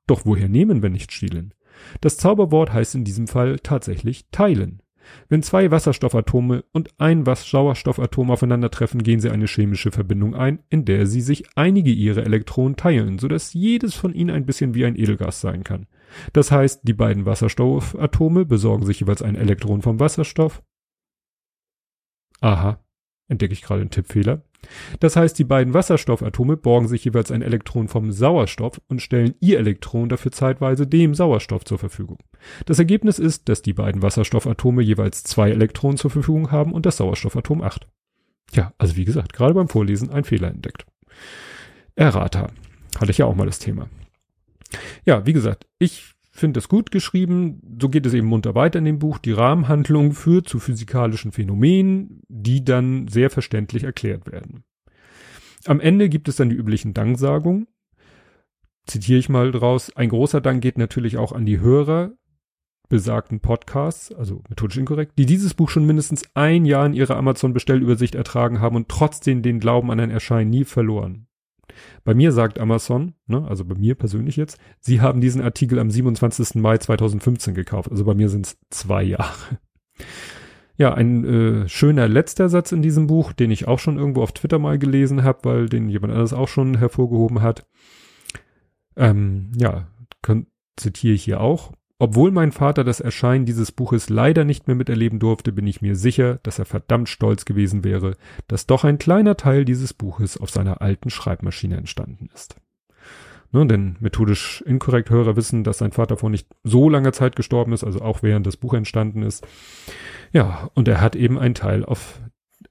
Doch 0.06 0.25
woher 0.25 0.49
nehmen, 0.49 0.82
wenn 0.82 0.92
nicht 0.92 1.12
stehlen? 1.12 1.54
Das 2.00 2.16
Zauberwort 2.16 2.73
heißt 2.73 2.94
in 2.94 3.04
diesem 3.04 3.26
Fall 3.26 3.59
tatsächlich 3.59 4.26
teilen. 4.30 4.82
Wenn 5.28 5.42
zwei 5.42 5.71
Wasserstoffatome 5.71 6.64
und 6.73 6.90
ein 6.99 7.25
Sauerstoffatom 7.25 8.30
aufeinandertreffen, 8.30 9.02
gehen 9.02 9.21
sie 9.21 9.30
eine 9.30 9.47
chemische 9.47 9.90
Verbindung 9.90 10.35
ein, 10.35 10.61
in 10.71 10.85
der 10.85 11.06
sie 11.06 11.21
sich 11.21 11.44
einige 11.56 11.90
ihrer 11.90 12.25
Elektronen 12.25 12.76
teilen, 12.76 13.18
so 13.18 13.28
dass 13.28 13.52
jedes 13.52 13.94
von 13.94 14.14
ihnen 14.14 14.30
ein 14.30 14.47
bisschen 14.47 14.75
wie 14.75 14.85
ein 14.85 14.97
Edelgas 14.97 15.40
sein 15.40 15.64
kann. 15.64 15.87
Das 16.32 16.52
heißt, 16.52 16.82
die 16.85 16.92
beiden 16.92 17.26
Wasserstoffatome 17.26 18.44
besorgen 18.44 18.87
sich 18.87 19.00
jeweils 19.00 19.23
ein 19.23 19.35
Elektron 19.35 19.82
vom 19.82 19.99
Wasserstoff. 19.99 20.62
Aha, 22.40 22.82
entdecke 23.33 23.53
ich 23.53 23.62
gerade 23.62 23.81
einen 23.81 23.91
Tippfehler. 23.91 24.43
Das 25.01 25.17
heißt, 25.17 25.37
die 25.39 25.45
beiden 25.45 25.75
Wasserstoffatome 25.75 26.57
borgen 26.57 26.87
sich 26.87 27.05
jeweils 27.05 27.33
ein 27.33 27.43
Elektron 27.43 27.89
vom 27.89 28.12
Sauerstoff 28.12 28.81
und 28.89 29.03
stellen 29.03 29.35
ihr 29.41 29.59
Elektron 29.59 30.09
dafür 30.09 30.31
zeitweise 30.31 30.87
dem 30.87 31.15
Sauerstoff 31.15 31.65
zur 31.65 31.79
Verfügung. 31.79 32.19
Das 32.67 32.79
Ergebnis 32.79 33.19
ist, 33.19 33.49
dass 33.49 33.62
die 33.62 33.73
beiden 33.73 34.03
Wasserstoffatome 34.03 34.83
jeweils 34.83 35.25
zwei 35.25 35.51
Elektronen 35.51 35.97
zur 35.97 36.11
Verfügung 36.11 36.53
haben 36.53 36.73
und 36.73 36.87
das 36.87 36.99
Sauerstoffatom 36.99 37.61
acht. 37.61 37.89
Ja, 38.53 38.73
also 38.79 38.97
wie 38.97 39.05
gesagt, 39.05 39.33
gerade 39.33 39.55
beim 39.55 39.69
Vorlesen 39.69 40.11
ein 40.11 40.25
Fehler 40.25 40.49
entdeckt. 40.49 40.87
Errata. 41.97 42.49
Hatte 42.99 43.11
ich 43.11 43.19
ja 43.19 43.27
auch 43.27 43.35
mal 43.35 43.47
das 43.47 43.59
Thema. 43.59 43.89
Ja, 45.05 45.27
wie 45.27 45.33
gesagt, 45.33 45.67
ich 45.79 46.12
finde 46.33 46.59
es 46.59 46.69
gut 46.69 46.91
geschrieben. 46.91 47.61
So 47.81 47.89
geht 47.89 48.07
es 48.07 48.15
eben 48.15 48.27
munter 48.27 48.55
weiter 48.55 48.79
in 48.79 48.87
dem 48.87 48.99
Buch. 48.99 49.19
Die 49.19 49.33
Rahmenhandlung 49.33 50.12
führt 50.12 50.49
zu 50.49 50.59
physikalischen 50.59 51.31
Phänomenen, 51.31 52.23
die 52.29 52.65
dann 52.65 53.07
sehr 53.09 53.31
verständlich 53.31 53.85
erklärt 53.85 54.33
werden. 54.33 54.65
Am 55.67 55.79
Ende 55.79 56.09
gibt 56.09 56.29
es 56.29 56.37
dann 56.37 56.49
die 56.49 56.57
üblichen 56.57 56.95
Danksagungen. 56.95 57.69
Zitiere 58.87 59.19
ich 59.19 59.29
mal 59.29 59.53
draus. 59.53 59.95
Ein 59.95 60.09
großer 60.09 60.41
Dank 60.41 60.62
geht 60.62 60.79
natürlich 60.79 61.19
auch 61.19 61.33
an 61.33 61.47
die 61.47 61.61
Hörer 61.61 62.12
besagten 62.89 63.41
Podcasts, 63.41 64.12
also 64.12 64.43
methodisch 64.51 64.77
inkorrekt, 64.77 65.17
die 65.17 65.25
dieses 65.25 65.55
Buch 65.55 65.71
schon 65.71 65.87
mindestens 65.87 66.25
ein 66.35 66.67
Jahr 66.67 66.85
in 66.85 66.93
ihrer 66.93 67.17
Amazon-Bestellübersicht 67.17 68.15
ertragen 68.15 68.61
haben 68.61 68.77
und 68.77 68.89
trotzdem 68.89 69.41
den 69.41 69.61
Glauben 69.61 69.91
an 69.91 70.01
ein 70.01 70.11
Erscheinen 70.11 70.51
nie 70.51 70.65
verloren 70.65 71.27
Bei 72.04 72.14
mir 72.14 72.33
sagt 72.33 72.59
Amazon, 72.59 73.14
ne, 73.26 73.47
also 73.49 73.64
bei 73.64 73.75
mir 73.75 73.95
persönlich 73.95 74.37
jetzt, 74.37 74.59
sie 74.81 75.00
haben 75.00 75.21
diesen 75.21 75.42
Artikel 75.42 75.78
am 75.78 75.90
27. 75.90 76.57
Mai 76.57 76.78
2015 76.78 77.54
gekauft. 77.54 77.90
Also 77.90 78.04
bei 78.04 78.14
mir 78.14 78.28
sind 78.28 78.47
es 78.47 78.59
zwei 78.71 79.02
Jahre. 79.02 79.59
Ja, 80.76 80.95
ein 80.95 81.25
äh, 81.25 81.69
schöner 81.69 82.09
letzter 82.09 82.49
Satz 82.49 82.73
in 82.73 82.83
diesem 82.83 83.07
Buch, 83.07 83.33
den 83.33 83.50
ich 83.50 83.69
auch 83.69 83.78
schon 83.78 83.99
irgendwo 83.99 84.23
auf 84.23 84.33
Twitter 84.33 84.59
mal 84.59 84.78
gelesen 84.78 85.23
habe, 85.23 85.38
weil 85.45 85.69
den 85.69 85.88
jemand 85.88 86.12
anderes 86.12 86.33
auch 86.33 86.49
schon 86.49 86.78
hervorgehoben 86.78 87.42
hat. 87.42 87.66
Ähm, 88.97 89.52
ja, 89.57 89.87
zitiere 90.76 91.14
ich 91.14 91.25
hier 91.25 91.40
auch. 91.40 91.73
Obwohl 92.02 92.32
mein 92.32 92.50
Vater 92.50 92.82
das 92.82 92.99
Erscheinen 92.99 93.47
dieses 93.47 93.71
Buches 93.71 94.11
leider 94.11 94.44
nicht 94.44 94.66
mehr 94.66 94.75
miterleben 94.75 95.21
durfte, 95.21 95.52
bin 95.52 95.68
ich 95.68 95.82
mir 95.82 95.94
sicher, 95.94 96.40
dass 96.42 96.59
er 96.59 96.64
verdammt 96.64 97.09
stolz 97.09 97.44
gewesen 97.44 97.85
wäre, 97.85 98.16
dass 98.49 98.66
doch 98.66 98.82
ein 98.82 98.99
kleiner 98.99 99.37
Teil 99.37 99.64
dieses 99.64 99.94
Buches 99.94 100.37
auf 100.37 100.50
seiner 100.50 100.82
alten 100.82 101.11
Schreibmaschine 101.11 101.76
entstanden 101.76 102.28
ist. 102.35 102.56
Ne, 103.52 103.64
denn 103.68 103.99
methodisch 104.00 104.64
inkorrekt 104.66 105.11
Hörer 105.11 105.37
wissen, 105.37 105.62
dass 105.62 105.78
sein 105.78 105.92
Vater 105.92 106.16
vor 106.16 106.28
nicht 106.28 106.49
so 106.64 106.88
langer 106.88 107.12
Zeit 107.12 107.37
gestorben 107.37 107.73
ist, 107.73 107.85
also 107.85 108.00
auch 108.00 108.25
während 108.25 108.49
das 108.49 108.56
Buch 108.56 108.75
entstanden 108.75 109.23
ist. 109.23 109.47
Ja, 110.32 110.71
und 110.75 110.88
er 110.88 111.00
hat 111.00 111.14
eben 111.14 111.38
einen 111.38 111.54
Teil 111.54 111.85
auf 111.85 112.21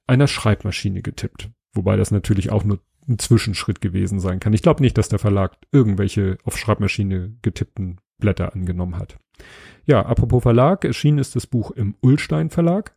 einer 0.06 0.26
Schreibmaschine 0.26 1.00
getippt. 1.00 1.48
Wobei 1.72 1.96
das 1.96 2.10
natürlich 2.10 2.52
auch 2.52 2.64
nur 2.64 2.80
ein 3.08 3.18
Zwischenschritt 3.18 3.80
gewesen 3.80 4.20
sein 4.20 4.40
kann. 4.40 4.52
Ich 4.52 4.60
glaube 4.60 4.82
nicht, 4.82 4.98
dass 4.98 5.08
der 5.08 5.18
Verlag 5.18 5.56
irgendwelche 5.70 6.36
auf 6.44 6.58
Schreibmaschine 6.58 7.34
getippten 7.40 7.98
Blätter 8.22 8.54
angenommen 8.54 8.98
hat. 8.98 9.18
Ja, 9.84 10.06
apropos 10.06 10.42
Verlag, 10.42 10.84
erschienen 10.84 11.18
ist 11.18 11.36
das 11.36 11.46
Buch 11.46 11.70
im 11.72 11.94
Ullstein 12.00 12.48
Verlag. 12.48 12.94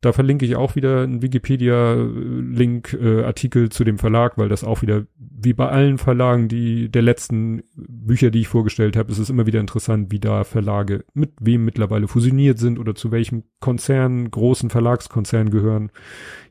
Da 0.00 0.12
verlinke 0.12 0.44
ich 0.44 0.56
auch 0.56 0.76
wieder 0.76 1.02
einen 1.02 1.22
Wikipedia-Link, 1.22 2.92
äh, 2.92 3.68
zu 3.70 3.82
dem 3.82 3.98
Verlag, 3.98 4.36
weil 4.36 4.48
das 4.48 4.62
auch 4.62 4.82
wieder, 4.82 5.06
wie 5.18 5.54
bei 5.54 5.68
allen 5.68 5.98
Verlagen, 5.98 6.48
die 6.48 6.90
der 6.90 7.02
letzten 7.02 7.62
Bücher, 7.74 8.30
die 8.30 8.40
ich 8.40 8.48
vorgestellt 8.48 8.96
habe, 8.96 9.10
ist 9.10 9.18
es 9.18 9.30
immer 9.30 9.46
wieder 9.46 9.60
interessant, 9.60 10.12
wie 10.12 10.20
da 10.20 10.44
Verlage 10.44 11.04
mit 11.14 11.32
wem 11.40 11.64
mittlerweile 11.64 12.08
fusioniert 12.08 12.58
sind 12.58 12.78
oder 12.78 12.94
zu 12.94 13.10
welchem 13.10 13.44
Konzern, 13.58 14.30
großen 14.30 14.70
Verlagskonzern 14.70 15.50
gehören. 15.50 15.90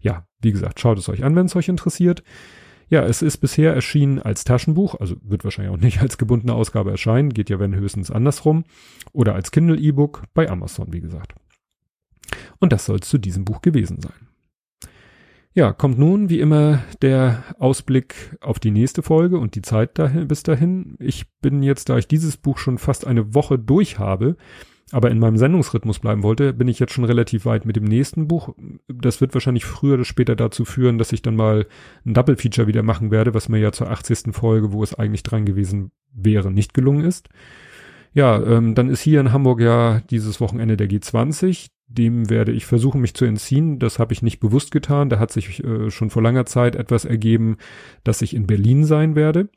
Ja, 0.01 0.27
wie 0.41 0.51
gesagt, 0.51 0.79
schaut 0.79 0.97
es 0.97 1.07
euch 1.07 1.23
an, 1.23 1.35
wenn 1.35 1.45
es 1.45 1.55
euch 1.55 1.69
interessiert. 1.69 2.23
Ja, 2.87 3.03
es 3.03 3.21
ist 3.21 3.37
bisher 3.37 3.73
erschienen 3.73 4.19
als 4.19 4.43
Taschenbuch, 4.43 4.95
also 4.95 5.15
wird 5.23 5.43
wahrscheinlich 5.43 5.73
auch 5.73 5.81
nicht 5.81 6.01
als 6.01 6.17
gebundene 6.17 6.53
Ausgabe 6.53 6.91
erscheinen, 6.91 7.33
geht 7.33 7.49
ja 7.49 7.59
wenn 7.59 7.75
höchstens 7.75 8.11
andersrum, 8.11 8.65
oder 9.11 9.35
als 9.35 9.51
Kindle 9.51 9.77
E-Book 9.77 10.23
bei 10.33 10.49
Amazon, 10.49 10.93
wie 10.93 11.01
gesagt. 11.01 11.33
Und 12.59 12.71
das 12.71 12.85
soll 12.85 12.99
es 13.01 13.09
zu 13.09 13.17
diesem 13.17 13.45
Buch 13.45 13.61
gewesen 13.61 14.01
sein. 14.01 14.27
Ja, 15.53 15.71
kommt 15.71 15.97
nun 15.97 16.29
wie 16.29 16.41
immer 16.41 16.83
der 17.01 17.43
Ausblick 17.59 18.37
auf 18.41 18.59
die 18.59 18.71
nächste 18.71 19.01
Folge 19.01 19.37
und 19.37 19.55
die 19.55 19.61
Zeit 19.61 19.97
dahin, 19.97 20.27
bis 20.27 20.43
dahin. 20.43 20.95
Ich 20.99 21.27
bin 21.39 21.63
jetzt, 21.63 21.87
da 21.87 21.97
ich 21.97 22.09
dieses 22.09 22.35
Buch 22.35 22.57
schon 22.57 22.77
fast 22.77 23.07
eine 23.07 23.33
Woche 23.33 23.57
durch 23.57 23.97
habe, 23.97 24.35
aber 24.91 25.09
in 25.09 25.17
meinem 25.17 25.37
Sendungsrhythmus 25.37 25.99
bleiben 25.99 26.21
wollte, 26.21 26.53
bin 26.53 26.67
ich 26.67 26.77
jetzt 26.77 26.93
schon 26.93 27.05
relativ 27.05 27.45
weit 27.45 27.65
mit 27.65 27.75
dem 27.75 27.85
nächsten 27.85 28.27
Buch. 28.27 28.55
Das 28.87 29.19
wird 29.19 29.33
wahrscheinlich 29.33 29.65
früher 29.65 29.95
oder 29.95 30.05
später 30.05 30.35
dazu 30.35 30.63
führen, 30.63 30.99
dass 30.99 31.11
ich 31.11 31.23
dann 31.23 31.35
mal 31.35 31.65
ein 32.05 32.13
Double 32.13 32.35
Feature 32.35 32.67
wieder 32.67 32.83
machen 32.83 33.09
werde, 33.09 33.33
was 33.33 33.49
mir 33.49 33.57
ja 33.57 33.71
zur 33.71 33.89
80. 33.89 34.33
Folge, 34.35 34.71
wo 34.71 34.83
es 34.83 34.93
eigentlich 34.93 35.23
dran 35.23 35.45
gewesen 35.45 35.91
wäre, 36.13 36.51
nicht 36.51 36.73
gelungen 36.73 37.03
ist. 37.03 37.29
Ja, 38.13 38.41
ähm, 38.41 38.75
dann 38.75 38.89
ist 38.89 39.01
hier 39.01 39.19
in 39.19 39.33
Hamburg 39.33 39.59
ja 39.59 40.01
dieses 40.09 40.39
Wochenende 40.39 40.77
der 40.77 40.87
G20. 40.87 41.67
Dem 41.87 42.29
werde 42.29 42.51
ich 42.51 42.65
versuchen, 42.65 43.01
mich 43.01 43.15
zu 43.15 43.25
entziehen. 43.25 43.79
Das 43.79 43.99
habe 43.99 44.13
ich 44.13 44.21
nicht 44.21 44.39
bewusst 44.39 44.71
getan. 44.71 45.09
Da 45.09 45.19
hat 45.19 45.31
sich 45.31 45.63
äh, 45.63 45.89
schon 45.89 46.09
vor 46.09 46.21
langer 46.21 46.45
Zeit 46.45 46.75
etwas 46.75 47.05
ergeben, 47.05 47.57
dass 48.03 48.21
ich 48.21 48.35
in 48.35 48.47
Berlin 48.47 48.85
sein 48.85 49.15
werde. 49.15 49.49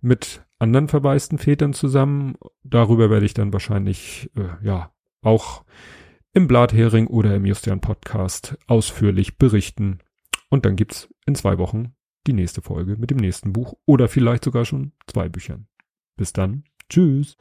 Mit 0.00 0.42
anderen 0.58 0.88
verwaisten 0.88 1.38
Vätern 1.38 1.72
zusammen. 1.72 2.34
Darüber 2.62 3.10
werde 3.10 3.26
ich 3.26 3.34
dann 3.34 3.52
wahrscheinlich, 3.52 4.30
äh, 4.36 4.64
ja, 4.64 4.92
auch 5.22 5.64
im 6.32 6.46
Blathering 6.46 7.06
oder 7.06 7.34
im 7.34 7.46
Justian 7.46 7.80
Podcast 7.80 8.56
ausführlich 8.66 9.38
berichten. 9.38 9.98
Und 10.50 10.64
dann 10.64 10.76
gibt's 10.76 11.08
in 11.26 11.34
zwei 11.34 11.58
Wochen 11.58 11.94
die 12.26 12.32
nächste 12.32 12.62
Folge 12.62 12.96
mit 12.96 13.10
dem 13.10 13.18
nächsten 13.18 13.52
Buch 13.52 13.74
oder 13.86 14.08
vielleicht 14.08 14.44
sogar 14.44 14.64
schon 14.64 14.92
zwei 15.06 15.28
Büchern. 15.28 15.66
Bis 16.16 16.32
dann. 16.32 16.64
Tschüss. 16.88 17.36